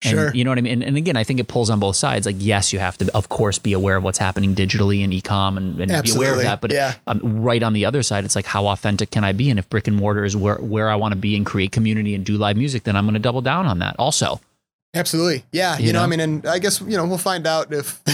And 0.03 0.11
Sure. 0.11 0.31
you 0.35 0.43
know 0.43 0.51
what 0.51 0.57
I 0.57 0.61
mean? 0.61 0.73
And, 0.73 0.83
and 0.83 0.97
again, 0.97 1.15
I 1.15 1.23
think 1.23 1.39
it 1.39 1.47
pulls 1.47 1.69
on 1.69 1.79
both 1.79 1.95
sides. 1.95 2.25
Like, 2.25 2.35
yes, 2.37 2.73
you 2.73 2.79
have 2.79 2.97
to, 2.97 3.09
of 3.15 3.29
course, 3.29 3.57
be 3.57 3.71
aware 3.73 3.95
of 3.95 4.03
what's 4.03 4.17
happening 4.17 4.53
digitally 4.53 5.03
and 5.03 5.13
e-com 5.13 5.57
and, 5.57 5.79
and 5.79 6.03
be 6.03 6.11
aware 6.11 6.33
of 6.33 6.41
that. 6.41 6.59
But 6.61 6.73
Yeah. 6.73 6.93
um, 7.07 7.21
right 7.41 7.63
on 7.63 7.71
the 7.73 7.85
other 7.85 8.03
side, 8.03 8.25
it's 8.25 8.35
like, 8.35 8.45
how 8.45 8.67
authentic 8.67 9.09
can 9.11 9.23
I 9.23 9.31
be? 9.31 9.49
And 9.49 9.57
if 9.57 9.67
brick 9.69 9.87
and 9.87 9.95
mortar 9.95 10.25
is 10.25 10.35
where, 10.35 10.55
where 10.57 10.89
I 10.89 10.95
want 10.95 11.13
to 11.13 11.15
be 11.15 11.35
and 11.37 11.45
create 11.45 11.71
community 11.71 12.13
and 12.13 12.25
do 12.25 12.37
live 12.37 12.57
music, 12.57 12.83
then 12.83 12.95
I'm 12.97 13.05
going 13.05 13.13
to 13.13 13.19
double 13.19 13.41
down 13.41 13.65
on 13.65 13.79
that 13.79 13.95
also. 13.97 14.41
Absolutely. 14.95 15.43
Yeah. 15.51 15.77
You, 15.77 15.87
You 15.87 15.93
know, 15.93 15.99
know? 15.99 16.05
I 16.05 16.07
mean, 16.07 16.19
and 16.21 16.45
I 16.45 16.59
guess, 16.59 16.81
you 16.81 16.97
know, 16.97 17.05
we'll 17.05 17.17
find 17.17 17.45
out 17.45 17.73
if 17.73 18.01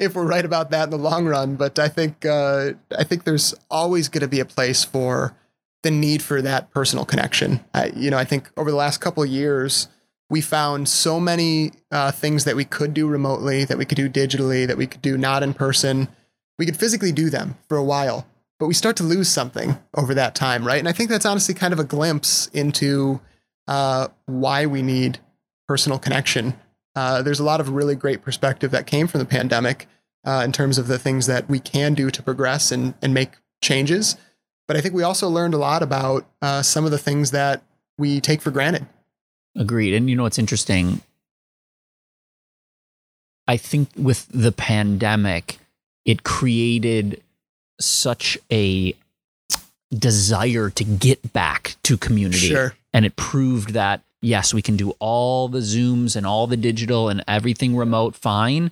if 0.00 0.14
we're 0.14 0.26
right 0.26 0.44
about 0.44 0.70
that 0.70 0.84
in 0.84 0.90
the 0.90 0.98
long 0.98 1.26
run. 1.26 1.56
But 1.56 1.78
I 1.78 1.88
think 1.88 2.24
uh, 2.24 2.72
I 2.96 3.04
think 3.04 3.24
there's 3.24 3.54
always 3.70 4.08
going 4.08 4.22
to 4.22 4.28
be 4.28 4.40
a 4.40 4.44
place 4.44 4.84
for 4.84 5.36
the 5.82 5.90
need 5.90 6.22
for 6.22 6.40
that 6.40 6.70
personal 6.70 7.04
connection. 7.04 7.62
I, 7.74 7.92
you 7.94 8.10
know, 8.10 8.16
I 8.16 8.24
think 8.24 8.50
over 8.56 8.70
the 8.70 8.76
last 8.76 9.02
couple 9.02 9.22
of 9.22 9.28
years, 9.28 9.88
we 10.30 10.40
found 10.40 10.88
so 10.88 11.20
many 11.20 11.72
uh, 11.90 12.10
things 12.10 12.44
that 12.44 12.56
we 12.56 12.64
could 12.64 12.94
do 12.94 13.06
remotely, 13.06 13.64
that 13.66 13.76
we 13.76 13.84
could 13.84 13.96
do 13.96 14.08
digitally, 14.08 14.66
that 14.66 14.78
we 14.78 14.86
could 14.86 15.02
do 15.02 15.18
not 15.18 15.42
in 15.42 15.52
person. 15.52 16.08
We 16.58 16.64
could 16.64 16.78
physically 16.78 17.12
do 17.12 17.28
them 17.28 17.56
for 17.68 17.76
a 17.76 17.84
while, 17.84 18.26
but 18.58 18.66
we 18.66 18.74
start 18.74 18.96
to 18.96 19.02
lose 19.02 19.28
something 19.28 19.76
over 19.94 20.14
that 20.14 20.34
time, 20.34 20.66
right? 20.66 20.78
And 20.78 20.88
I 20.88 20.92
think 20.92 21.10
that's 21.10 21.26
honestly 21.26 21.54
kind 21.54 21.74
of 21.74 21.78
a 21.78 21.84
glimpse 21.84 22.46
into 22.48 23.20
uh, 23.68 24.08
why 24.26 24.66
we 24.66 24.80
need 24.80 25.18
personal 25.68 25.98
connection. 25.98 26.54
Uh, 26.94 27.22
there's 27.22 27.40
a 27.40 27.44
lot 27.44 27.60
of 27.60 27.68
really 27.70 27.96
great 27.96 28.22
perspective 28.22 28.70
that 28.70 28.86
came 28.86 29.06
from 29.06 29.18
the 29.18 29.26
pandemic 29.26 29.88
uh, 30.24 30.42
in 30.44 30.52
terms 30.52 30.78
of 30.78 30.86
the 30.86 30.98
things 30.98 31.26
that 31.26 31.48
we 31.48 31.58
can 31.58 31.94
do 31.94 32.10
to 32.10 32.22
progress 32.22 32.72
and, 32.72 32.94
and 33.02 33.12
make 33.12 33.30
changes. 33.62 34.16
But 34.66 34.76
I 34.76 34.80
think 34.80 34.94
we 34.94 35.02
also 35.02 35.28
learned 35.28 35.54
a 35.54 35.58
lot 35.58 35.82
about 35.82 36.26
uh, 36.40 36.62
some 36.62 36.84
of 36.84 36.90
the 36.90 36.98
things 36.98 37.32
that 37.32 37.62
we 37.98 38.20
take 38.20 38.40
for 38.40 38.50
granted. 38.50 38.86
Agreed. 39.56 39.94
And 39.94 40.08
you 40.08 40.16
know 40.16 40.22
what's 40.22 40.38
interesting? 40.38 41.00
I 43.46 43.56
think 43.56 43.90
with 43.96 44.26
the 44.28 44.52
pandemic, 44.52 45.58
it 46.04 46.22
created 46.22 47.22
such 47.80 48.38
a 48.50 48.94
desire 49.92 50.70
to 50.70 50.84
get 50.84 51.32
back 51.32 51.76
to 51.82 51.96
community. 51.96 52.48
Sure. 52.48 52.74
And 52.92 53.04
it 53.04 53.16
proved 53.16 53.74
that, 53.74 54.00
yes, 54.24 54.54
we 54.54 54.62
can 54.62 54.76
do 54.76 54.90
all 54.98 55.48
the 55.48 55.60
Zooms 55.60 56.16
and 56.16 56.26
all 56.26 56.46
the 56.46 56.56
digital 56.56 57.08
and 57.08 57.22
everything 57.28 57.76
remote 57.76 58.14
fine. 58.16 58.70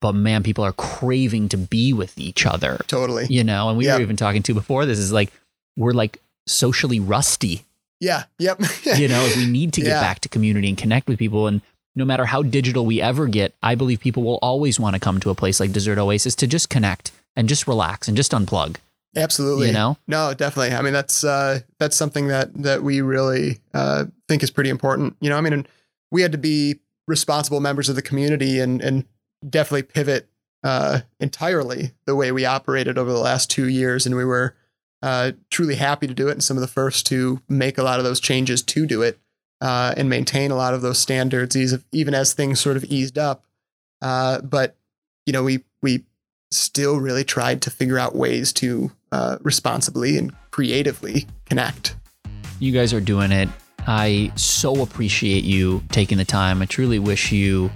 But 0.00 0.12
man, 0.14 0.42
people 0.42 0.64
are 0.64 0.72
craving 0.72 1.48
to 1.50 1.56
be 1.58 1.92
with 1.92 2.18
each 2.18 2.46
other, 2.46 2.78
Totally. 2.86 3.26
you 3.28 3.44
know? 3.44 3.68
And 3.68 3.76
we 3.76 3.84
Yep. 3.86 3.96
were 3.96 4.02
even 4.02 4.16
talking 4.16 4.42
to 4.44 4.54
before 4.54 4.86
this 4.86 4.98
is 4.98 5.12
like, 5.12 5.30
we're 5.76 5.92
like 5.92 6.20
socially 6.46 7.00
rusty 7.00 7.64
Yeah. 8.00 8.24
Yep. 8.38 8.62
you 8.96 9.08
know, 9.08 9.30
we 9.36 9.44
need 9.46 9.74
to 9.74 9.82
get 9.82 9.88
Yeah. 9.90 10.00
back 10.00 10.20
to 10.20 10.28
community 10.30 10.68
and 10.70 10.78
connect 10.78 11.06
with 11.06 11.18
people. 11.18 11.46
And 11.46 11.60
no 11.94 12.04
matter 12.06 12.24
how 12.24 12.42
digital 12.42 12.86
we 12.86 13.00
ever 13.02 13.26
get, 13.26 13.52
I 13.62 13.74
believe 13.74 14.00
people 14.00 14.22
will 14.22 14.38
always 14.40 14.80
want 14.80 14.94
to 14.94 15.00
come 15.00 15.20
to 15.20 15.28
a 15.30 15.34
place 15.34 15.60
like 15.60 15.72
Dessert 15.72 15.98
Oasis 15.98 16.34
to 16.36 16.46
just 16.46 16.70
connect 16.70 17.12
and 17.36 17.46
just 17.48 17.66
relax 17.66 18.08
and 18.08 18.16
just 18.16 18.32
unplug. 18.32 18.76
Absolutely. 19.16 19.68
You 19.68 19.72
know? 19.72 19.96
No, 20.06 20.34
definitely. 20.34 20.76
I 20.76 20.82
mean, 20.82 20.92
that's 20.92 21.24
uh, 21.24 21.60
that's 21.78 21.96
something 21.96 22.28
that 22.28 22.54
that 22.62 22.82
we 22.82 23.00
really 23.00 23.60
uh, 23.74 24.06
think 24.28 24.42
is 24.42 24.50
pretty 24.50 24.70
important. 24.70 25.16
You 25.20 25.30
know, 25.30 25.36
I 25.36 25.40
mean, 25.40 25.52
and 25.52 25.68
we 26.10 26.22
had 26.22 26.32
to 26.32 26.38
be 26.38 26.80
responsible 27.08 27.60
members 27.60 27.88
of 27.88 27.96
the 27.96 28.02
community 28.02 28.60
and 28.60 28.80
and 28.80 29.04
definitely 29.48 29.82
pivot 29.82 30.28
uh, 30.62 31.00
entirely 31.18 31.92
the 32.04 32.14
way 32.14 32.30
we 32.30 32.44
operated 32.44 32.98
over 32.98 33.10
the 33.10 33.18
last 33.18 33.50
two 33.50 33.68
years, 33.68 34.06
and 34.06 34.14
we 34.14 34.24
were 34.24 34.54
uh, 35.02 35.32
truly 35.50 35.76
happy 35.76 36.06
to 36.06 36.14
do 36.14 36.28
it, 36.28 36.32
and 36.32 36.44
some 36.44 36.56
of 36.56 36.60
the 36.60 36.68
first 36.68 37.06
to 37.06 37.40
make 37.48 37.78
a 37.78 37.82
lot 37.82 37.98
of 37.98 38.04
those 38.04 38.20
changes 38.20 38.62
to 38.62 38.86
do 38.86 39.02
it 39.02 39.18
uh, 39.60 39.94
and 39.96 40.08
maintain 40.08 40.50
a 40.50 40.56
lot 40.56 40.74
of 40.74 40.82
those 40.82 40.98
standards, 40.98 41.56
even 41.92 42.14
as 42.14 42.32
things 42.32 42.60
sort 42.60 42.76
of 42.76 42.84
eased 42.84 43.18
up. 43.18 43.44
Uh, 44.00 44.40
but 44.40 44.76
you 45.26 45.32
know, 45.32 45.42
we 45.42 45.64
we 45.82 46.04
still 46.52 46.98
really 46.98 47.24
tried 47.24 47.62
to 47.62 47.70
figure 47.70 47.98
out 47.98 48.14
ways 48.14 48.52
to 48.52 48.90
uh, 49.12 49.38
responsibly 49.42 50.16
and 50.16 50.32
creatively 50.50 51.26
connect. 51.46 51.96
You 52.58 52.72
guys 52.72 52.92
are 52.92 53.00
doing 53.00 53.32
it. 53.32 53.48
I 53.86 54.32
so 54.36 54.82
appreciate 54.82 55.44
you 55.44 55.82
taking 55.90 56.18
the 56.18 56.24
time. 56.24 56.62
I 56.62 56.66
truly 56.66 56.98
wish 56.98 57.32
you 57.32 57.70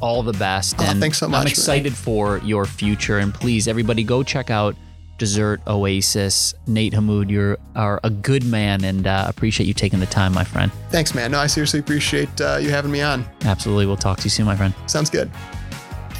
all 0.00 0.22
the 0.22 0.32
best. 0.32 0.76
Oh, 0.78 0.84
and 0.84 1.00
thanks 1.00 1.18
so 1.18 1.28
much, 1.28 1.38
I'm 1.38 1.44
man. 1.44 1.50
excited 1.50 1.94
for 1.94 2.38
your 2.38 2.66
future. 2.66 3.18
And 3.18 3.32
please, 3.32 3.68
everybody, 3.68 4.02
go 4.04 4.22
check 4.22 4.50
out 4.50 4.74
Dessert 5.16 5.60
Oasis. 5.66 6.54
Nate 6.66 6.92
Hamoud, 6.92 7.30
you 7.30 7.56
are 7.76 8.00
a 8.02 8.10
good 8.10 8.44
man 8.44 8.84
and 8.84 9.06
uh, 9.06 9.26
appreciate 9.28 9.66
you 9.66 9.74
taking 9.74 10.00
the 10.00 10.06
time, 10.06 10.34
my 10.34 10.44
friend. 10.44 10.72
Thanks, 10.90 11.14
man. 11.14 11.30
No, 11.30 11.38
I 11.38 11.46
seriously 11.46 11.80
appreciate 11.80 12.40
uh, 12.40 12.58
you 12.60 12.70
having 12.70 12.90
me 12.90 13.00
on. 13.00 13.24
Absolutely. 13.44 13.86
We'll 13.86 13.96
talk 13.96 14.18
to 14.18 14.24
you 14.24 14.30
soon, 14.30 14.46
my 14.46 14.56
friend. 14.56 14.74
Sounds 14.86 15.08
good. 15.10 15.30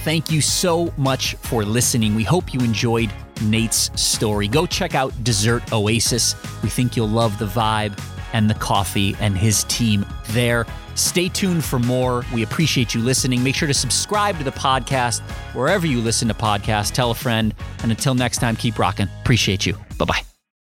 Thank 0.05 0.31
you 0.31 0.41
so 0.41 0.93
much 0.97 1.35
for 1.37 1.65
listening. 1.65 2.15
We 2.15 2.25
hope 2.25 2.55
you 2.55 2.61
enjoyed 2.61 3.11
Nate's 3.43 3.91
story. 4.01 4.49
Go 4.49 4.67
check 4.67 4.95
out 4.95 5.13
Dessert 5.25 5.73
Oasis. 5.73 6.35
We 6.63 6.69
think 6.69 6.97
you'll 6.97 7.09
love 7.09 7.39
the 7.39 7.47
vibe 7.47 7.99
and 8.33 8.51
the 8.51 8.55
coffee 8.55 9.17
and 9.21 9.37
his 9.37 9.65
team 9.65 10.05
there. 10.29 10.67
Stay 10.95 11.29
tuned 11.29 11.65
for 11.65 11.79
more. 11.79 12.25
We 12.33 12.43
appreciate 12.43 12.95
you 12.95 13.01
listening. 13.01 13.43
Make 13.43 13.55
sure 13.55 13.69
to 13.69 13.75
subscribe 13.75 14.39
to 14.39 14.45
the 14.45 14.53
podcast 14.53 15.21
wherever 15.55 15.87
you 15.87 16.01
listen 16.01 16.29
to 16.29 16.35
podcasts. 16.35 16.93
Tell 16.93 17.11
a 17.11 17.15
friend. 17.15 17.55
And 17.83 17.91
until 17.91 18.15
next 18.15 18.39
time, 18.39 18.57
keep 18.57 18.79
rocking. 18.79 19.09
Appreciate 19.23 19.67
you. 19.67 19.75
Bye 19.99 20.05
bye. 20.05 20.34